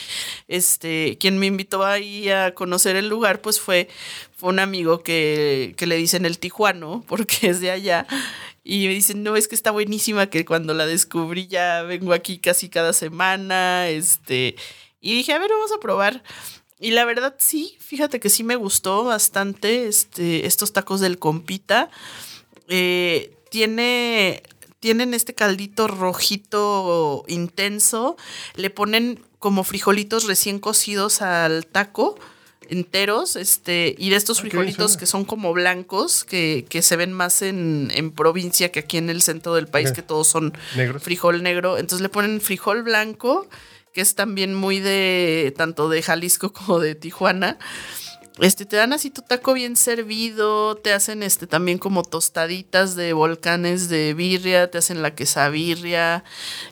este, 0.48 1.18
quien 1.20 1.40
me 1.40 1.48
invitó 1.48 1.86
ahí 1.86 2.30
a 2.30 2.54
conocer 2.54 2.96
el 2.96 3.10
lugar, 3.10 3.42
pues 3.42 3.60
fue, 3.60 3.90
fue 4.36 4.50
un 4.50 4.60
amigo 4.60 5.02
que, 5.04 5.74
que 5.78 5.88
le 5.88 5.96
dicen 5.96 6.26
el 6.26 6.40
tijuano, 6.40 7.04
porque 7.08 7.50
es 7.50 7.60
de 7.60 7.72
allá. 7.72 8.08
Y 8.64 8.88
me 8.88 8.94
dicen, 8.94 9.24
no, 9.24 9.38
es 9.38 9.48
que 9.48 9.56
está 9.56 9.72
buenísima, 9.72 10.30
que 10.30 10.44
cuando 10.44 10.74
la 10.74 10.86
descubrí 10.86 11.48
ya 11.48 11.84
vengo 11.84 12.14
aquí 12.14 12.38
casi 12.38 12.70
cada 12.70 12.94
semana, 12.94 13.88
este... 13.88 14.56
Y 15.00 15.14
dije, 15.16 15.32
a 15.32 15.40
ver, 15.40 15.50
vamos 15.50 15.72
a 15.72 15.80
probar. 15.80 16.24
Y 16.80 16.92
la 16.92 17.06
verdad 17.06 17.36
sí, 17.40 17.76
fíjate 17.80 18.20
que 18.20 18.30
sí 18.30 18.44
me 18.44 18.56
gustó 18.56 19.04
bastante 19.04 19.88
este, 19.88 20.46
estos 20.46 20.74
tacos 20.74 21.00
del 21.00 21.18
compita. 21.18 21.90
Eh, 22.70 23.34
tiene, 23.50 24.44
tienen 24.80 25.14
este 25.14 25.34
caldito 25.34 25.88
rojito 25.88 27.24
intenso. 27.28 28.16
Le 28.56 28.70
ponen 28.70 29.20
como 29.40 29.64
frijolitos 29.64 30.26
recién 30.26 30.60
cocidos 30.60 31.22
al 31.22 31.66
taco 31.66 32.18
enteros, 32.70 33.38
este, 33.38 33.96
y 33.98 34.10
de 34.10 34.18
estos 34.18 34.40
Ah, 34.40 34.42
frijolitos 34.42 34.98
que 34.98 35.06
son 35.06 35.24
como 35.24 35.54
blancos, 35.54 36.26
que, 36.26 36.66
que 36.68 36.82
se 36.82 36.98
ven 36.98 37.14
más 37.14 37.42
en, 37.42 37.90
en 37.94 38.12
provincia 38.12 38.72
que 38.74 38.80
aquí 38.80 38.98
en 38.98 39.10
el 39.10 39.22
centro 39.22 39.54
del 39.56 39.68
país, 39.68 39.94
que 39.94 40.02
todos 40.02 40.28
son 40.28 40.54
Negros. 40.76 41.02
frijol 41.02 41.44
negro. 41.44 41.78
Entonces 41.78 42.02
le 42.02 42.10
ponen 42.10 42.42
frijol 42.42 42.84
blanco, 42.84 43.48
que 43.98 44.02
es 44.02 44.14
también 44.14 44.54
muy 44.54 44.80
de 44.80 45.52
tanto 45.58 45.90
de 45.90 46.04
Jalisco 46.04 46.54
como 46.54 46.80
de 46.80 46.94
Tijuana. 46.94 47.58
Este, 48.40 48.68
te 48.68 48.76
dan 48.76 48.94
así 48.94 49.10
tu 49.10 49.24
taco 49.24 49.54
bien 49.54 49.76
servido, 49.76 50.76
te 50.76 50.94
hacen 50.94 51.24
este 51.24 51.48
también 51.48 51.80
como 51.80 52.04
tostaditas 52.04 52.96
de 52.96 53.14
volcanes 53.14 53.90
de 53.90 54.14
birria, 54.14 54.70
te 54.70 54.78
hacen 54.78 55.02
la 55.02 55.16
quesabirria, 55.16 56.24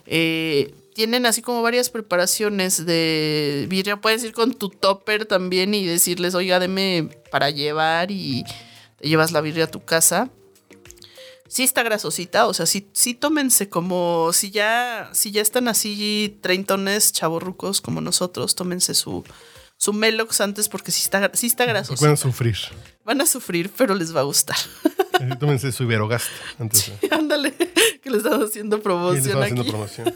eh, 0.06 0.72
tienen 0.94 1.26
así 1.26 1.42
como 1.42 1.62
varias 1.62 1.90
preparaciones 1.90 2.86
de 2.86 3.66
birria. 3.68 4.00
Puedes 4.00 4.22
ir 4.22 4.32
con 4.32 4.54
tu 4.54 4.68
topper 4.68 5.26
también 5.26 5.74
y 5.74 5.84
decirles, 5.84 6.36
oiga, 6.36 6.60
deme 6.60 7.08
para 7.32 7.50
llevar 7.50 8.12
y 8.12 8.44
te 8.98 9.08
llevas 9.08 9.32
la 9.32 9.40
birria 9.40 9.64
a 9.64 9.70
tu 9.72 9.84
casa 9.84 10.30
sí 11.48 11.62
está 11.62 11.82
grasosita, 11.82 12.46
o 12.46 12.54
sea, 12.54 12.66
sí, 12.66 12.88
sí 12.92 13.14
tómense 13.14 13.68
como 13.68 14.32
si 14.32 14.50
ya, 14.50 15.10
si 15.12 15.30
ya 15.30 15.42
están 15.42 15.68
así 15.68 16.38
treintones, 16.42 17.12
chavorrucos 17.12 17.80
como 17.80 18.00
nosotros, 18.00 18.54
tómense 18.54 18.94
su, 18.94 19.24
su 19.76 19.92
Melox 19.92 20.40
antes 20.40 20.68
porque 20.68 20.90
sí 20.92 21.02
está, 21.02 21.30
sí 21.34 21.46
está 21.46 21.66
Van 21.66 21.76
a 22.12 22.16
sufrir. 22.16 22.56
Van 23.04 23.20
a 23.20 23.26
sufrir, 23.26 23.70
pero 23.76 23.94
les 23.94 24.14
va 24.14 24.20
a 24.20 24.24
gustar. 24.24 24.56
Eh, 25.20 25.30
Tómense 25.40 25.72
su 25.72 25.84
Iberogast 25.84 26.28
antes. 26.58 26.92
de- 27.00 27.08
Ándale, 27.14 27.54
que 28.02 28.10
le 28.10 28.18
estamos 28.18 28.50
haciendo 28.50 28.76
les 28.76 28.82
promoción 28.84 29.18
estamos 29.24 29.42
haciendo 29.44 29.62
aquí. 29.62 29.70
promoción. 29.70 30.14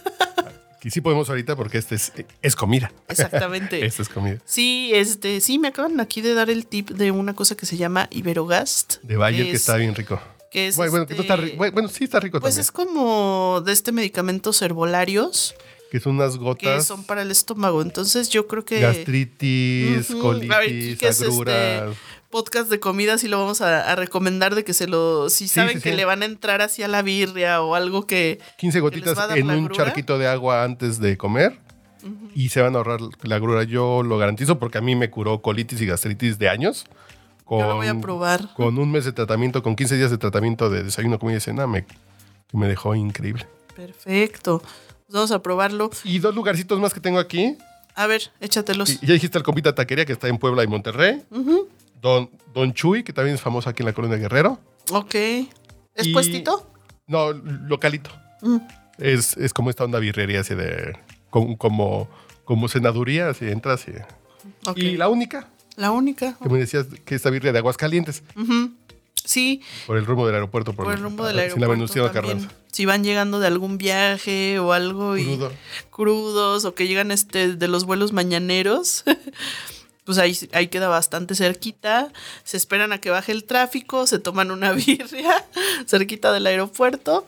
Y 0.83 0.90
sí 0.90 1.01
podemos 1.03 1.29
ahorita 1.29 1.57
porque 1.57 1.77
este 1.79 1.95
es, 1.95 2.11
es 2.40 2.57
comida. 2.57 2.90
Exactamente. 3.09 3.85
Este 3.87 4.03
es 4.03 4.09
comida. 4.09 4.38
Sí, 4.47 4.90
este, 4.95 5.40
sí, 5.43 5.59
me 5.59 5.69
acaban 5.69 6.01
aquí 6.01 6.21
de 6.23 6.33
dar 6.35 6.49
el 6.51 6.66
tip 6.66 6.90
de 6.90 7.11
una 7.11 7.35
cosa 7.35 7.55
que 7.55 7.66
se 7.66 7.77
llama 7.77 8.09
Iberogast. 8.11 8.97
De 9.03 9.16
Bayer, 9.16 9.45
que 9.45 9.51
es- 9.53 9.61
está 9.61 9.77
bien 9.77 9.95
rico. 9.95 10.21
Que 10.50 10.68
es 10.68 10.76
bueno, 10.76 11.06
que 11.06 11.14
está 11.14 11.34
este- 11.36 11.56
bueno, 11.56 11.88
sí 11.88 12.04
está 12.04 12.20
rico 12.20 12.40
Pues 12.40 12.54
también. 12.54 12.60
es 12.64 12.72
como 12.72 13.62
de 13.64 13.72
este 13.72 13.92
medicamentos 13.92 14.60
herbolarios 14.62 15.54
que 15.90 15.98
son 16.00 16.16
unas 16.16 16.32
que 16.34 16.38
gotas. 16.38 16.86
son 16.86 17.02
para 17.04 17.22
el 17.22 17.30
estómago. 17.32 17.82
Entonces 17.82 18.28
yo 18.28 18.46
creo 18.46 18.64
que... 18.64 18.78
gastritis, 18.80 20.08
ver, 20.08 20.18
colitis, 20.18 20.98
¿qué 20.98 21.08
es 21.08 21.20
agruras. 21.22 21.88
este 21.90 21.98
podcast 22.30 22.70
de 22.70 22.78
comida 22.78 23.18
sí 23.18 23.26
lo 23.26 23.38
vamos 23.40 23.60
a, 23.60 23.90
a 23.90 23.96
recomendar 23.96 24.54
de 24.54 24.62
que 24.62 24.72
se 24.72 24.86
lo 24.86 25.28
si 25.30 25.48
Sí, 25.48 25.54
saben 25.54 25.78
sí, 25.78 25.82
que 25.82 25.90
sí. 25.90 25.96
le 25.96 26.04
van 26.04 26.22
a 26.22 26.26
entrar 26.26 26.62
hacia 26.62 26.86
la 26.86 27.02
birria 27.02 27.60
o 27.60 27.74
algo 27.74 28.06
que 28.06 28.38
15 28.58 28.78
les 28.78 28.82
gotitas 28.82 29.18
en 29.36 29.50
un 29.50 29.68
charquito 29.70 30.16
de 30.18 30.28
agua 30.28 30.62
antes 30.62 31.00
de 31.00 31.16
comer 31.16 31.58
y 32.36 32.48
se 32.50 32.62
van 32.62 32.74
a 32.76 32.78
ahorrar 32.78 33.00
la 33.22 33.34
agrura. 33.36 33.64
Yo 33.64 34.02
lo 34.04 34.16
garantizo 34.16 34.58
porque 34.60 34.78
a 34.78 34.80
mí 34.80 34.94
me 34.94 35.10
curó 35.10 35.42
colitis 35.42 35.80
y 35.80 35.86
gastritis 35.86 36.38
de 36.38 36.48
años. 36.48 36.86
Con, 37.50 37.58
yo 37.58 37.66
lo 37.66 37.74
voy 37.74 37.88
a 37.88 38.00
probar. 38.00 38.54
Con 38.54 38.78
un 38.78 38.92
mes 38.92 39.04
de 39.04 39.10
tratamiento, 39.10 39.60
con 39.60 39.74
15 39.74 39.96
días 39.96 40.12
de 40.12 40.18
tratamiento 40.18 40.70
de 40.70 40.84
desayuno, 40.84 41.18
comida 41.18 41.38
y 41.38 41.40
cena, 41.40 41.66
me, 41.66 41.84
me 42.52 42.68
dejó 42.68 42.94
increíble. 42.94 43.44
Perfecto. 43.74 44.60
Pues 44.60 45.08
vamos 45.14 45.32
a 45.32 45.42
probarlo. 45.42 45.90
Y 46.04 46.20
dos 46.20 46.32
lugarcitos 46.32 46.78
más 46.78 46.94
que 46.94 47.00
tengo 47.00 47.18
aquí. 47.18 47.58
A 47.96 48.06
ver, 48.06 48.30
échatelos. 48.38 49.02
Y 49.02 49.04
ya 49.04 49.14
dijiste 49.14 49.36
el 49.36 49.42
Compita 49.42 49.74
Taquería, 49.74 50.04
que 50.06 50.12
está 50.12 50.28
en 50.28 50.38
Puebla 50.38 50.62
y 50.62 50.68
Monterrey. 50.68 51.24
Don, 52.00 52.30
Don 52.54 52.72
Chuy, 52.72 53.02
que 53.02 53.12
también 53.12 53.34
es 53.34 53.40
famoso 53.40 53.68
aquí 53.68 53.82
en 53.82 53.86
la 53.86 53.94
colonia 53.94 54.16
Guerrero. 54.16 54.60
Ok. 54.92 55.14
¿Es 55.16 56.06
Y- 56.06 56.12
puestito? 56.12 56.70
No, 57.08 57.32
localito. 57.32 58.10
Mm. 58.42 58.58
Es, 58.98 59.36
es 59.36 59.52
como 59.52 59.70
esta 59.70 59.82
onda 59.82 59.98
birrería 59.98 60.38
así 60.42 60.54
de. 60.54 60.96
Como, 61.30 61.58
como, 61.58 62.08
como 62.44 62.68
senaduría, 62.68 63.30
así 63.30 63.48
entras 63.48 63.88
y. 63.88 63.90
Ok. 64.68 64.78
Y 64.78 64.96
la 64.96 65.08
única, 65.08 65.48
La 65.81 65.90
única. 65.90 66.37
que 66.43 66.49
me 66.49 66.59
decías 66.59 66.87
que 67.05 67.14
esta 67.14 67.31
birria 67.31 67.53
de 67.53 67.59
Aguascalientes, 67.59 68.23
Sí, 69.25 69.61
por 69.87 69.97
el 69.97 70.07
rumbo 70.07 70.27
del 70.27 70.35
aeropuerto. 70.35 70.73
Por, 70.73 70.87
por 70.87 70.95
el 70.95 71.01
rumbo 71.03 71.25
del 71.25 71.35
Sin 71.37 71.40
aeropuerto. 71.43 71.66
la 71.66 71.73
Venustiano 71.75 72.11
también. 72.11 72.38
Carranza. 72.38 72.57
Si 72.73 72.85
van 72.87 73.05
llegando 73.05 73.38
de 73.38 73.47
algún 73.47 73.77
viaje 73.79 74.59
o 74.59 74.73
algo 74.73 75.16
y 75.19 75.25
Crudo. 75.25 75.53
crudos 75.90 76.64
o 76.64 76.75
que 76.75 76.88
llegan 76.88 77.11
este 77.11 77.55
de 77.55 77.69
los 77.69 77.85
vuelos 77.85 78.12
mañaneros, 78.12 79.05
pues 80.05 80.19
ahí, 80.19 80.37
ahí 80.53 80.69
queda 80.69 80.88
bastante 80.88 81.35
cerquita. 81.35 82.12
Se 82.45 82.57
esperan 82.57 82.93
a 82.93 82.99
que 83.01 83.11
baje 83.11 83.31
el 83.33 83.45
tráfico, 83.45 84.07
se 84.07 84.19
toman 84.19 84.51
una 84.51 84.73
birria 84.73 85.47
cerquita 85.87 86.33
del 86.33 86.47
aeropuerto. 86.47 87.27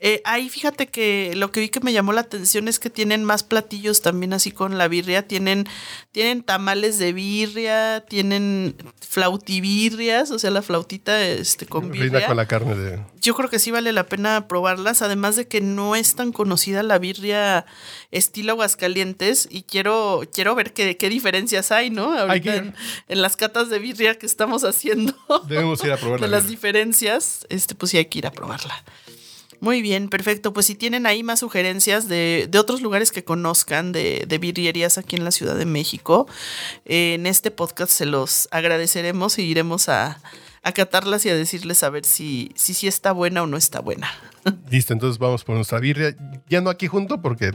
Eh, 0.00 0.22
ahí 0.24 0.48
fíjate 0.48 0.86
que 0.86 1.32
lo 1.34 1.50
que 1.50 1.58
vi 1.58 1.70
que 1.70 1.80
me 1.80 1.92
llamó 1.92 2.12
la 2.12 2.20
atención 2.20 2.68
es 2.68 2.78
que 2.78 2.88
tienen 2.88 3.24
más 3.24 3.42
platillos 3.42 4.00
también 4.00 4.32
así 4.32 4.52
con 4.52 4.78
la 4.78 4.86
birria. 4.86 5.26
Tienen, 5.26 5.66
tienen 6.12 6.44
tamales 6.44 6.98
de 6.98 7.12
birria, 7.12 8.04
tienen 8.08 8.76
flautivirrias, 9.00 10.30
o 10.30 10.38
sea, 10.38 10.50
la 10.50 10.62
flautita 10.62 11.26
este, 11.26 11.66
con 11.66 11.90
birria 11.90 12.26
con 12.26 12.36
la 12.36 12.46
carne 12.46 12.76
de. 12.76 13.00
yo 13.20 13.34
creo 13.34 13.50
que 13.50 13.58
sí 13.58 13.72
vale 13.72 13.92
la 13.92 14.06
pena 14.06 14.46
probarlas, 14.46 15.02
además 15.02 15.34
de 15.34 15.48
que 15.48 15.60
no 15.60 15.96
es 15.96 16.14
tan 16.14 16.30
conocida 16.30 16.82
la 16.82 16.98
birria 16.98 17.66
estilo 18.12 18.52
Aguascalientes 18.52 19.48
y 19.50 19.62
quiero, 19.62 20.22
quiero 20.32 20.54
ver 20.54 20.72
qué, 20.72 20.96
qué 20.96 21.08
diferencias 21.08 21.72
hay, 21.72 21.90
¿no? 21.90 22.16
Ahorita 22.16 22.54
en, 22.54 22.74
en 23.08 23.22
las 23.22 23.36
catas 23.36 23.68
de 23.68 23.78
birria 23.78 24.16
que 24.16 24.26
estamos 24.26 24.62
haciendo, 24.62 25.14
Debemos 25.48 25.82
ir 25.84 25.90
a 25.90 25.96
probar 25.96 26.20
de 26.20 26.28
la 26.28 26.38
las 26.38 26.48
diferencias, 26.48 27.46
este, 27.48 27.74
pues 27.74 27.90
sí 27.90 27.98
hay 27.98 28.04
que 28.04 28.18
ir 28.18 28.26
a 28.26 28.30
probarla. 28.30 28.84
Muy 29.60 29.82
bien, 29.82 30.08
perfecto. 30.08 30.52
Pues 30.52 30.66
si 30.66 30.74
tienen 30.74 31.06
ahí 31.06 31.22
más 31.22 31.40
sugerencias 31.40 32.08
de, 32.08 32.46
de 32.50 32.58
otros 32.58 32.80
lugares 32.80 33.10
que 33.12 33.24
conozcan 33.24 33.92
de, 33.92 34.24
de 34.28 34.38
birrierías 34.38 34.98
aquí 34.98 35.16
en 35.16 35.24
la 35.24 35.30
Ciudad 35.32 35.56
de 35.56 35.64
México, 35.66 36.26
eh, 36.84 37.14
en 37.14 37.26
este 37.26 37.50
podcast 37.50 37.90
se 37.92 38.06
los 38.06 38.48
agradeceremos 38.52 39.38
y 39.38 39.42
iremos 39.42 39.88
a, 39.88 40.20
a 40.62 40.72
catarlas 40.72 41.26
y 41.26 41.30
a 41.30 41.34
decirles 41.34 41.82
a 41.82 41.90
ver 41.90 42.04
si, 42.04 42.52
si, 42.54 42.72
sí 42.74 42.86
está 42.86 43.10
buena 43.12 43.42
o 43.42 43.46
no 43.46 43.56
está 43.56 43.80
buena. 43.80 44.08
Listo, 44.70 44.92
entonces 44.92 45.18
vamos 45.18 45.42
por 45.44 45.56
nuestra 45.56 45.80
birria. 45.80 46.16
Ya 46.48 46.60
no 46.60 46.70
aquí 46.70 46.86
junto 46.86 47.20
porque 47.20 47.50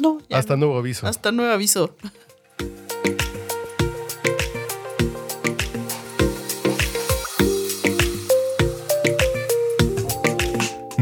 No, 0.00 0.20
ya 0.28 0.38
hasta 0.38 0.54
no. 0.54 0.66
nuevo 0.66 0.78
aviso. 0.78 1.06
Hasta 1.06 1.32
nuevo 1.32 1.52
aviso. 1.52 1.96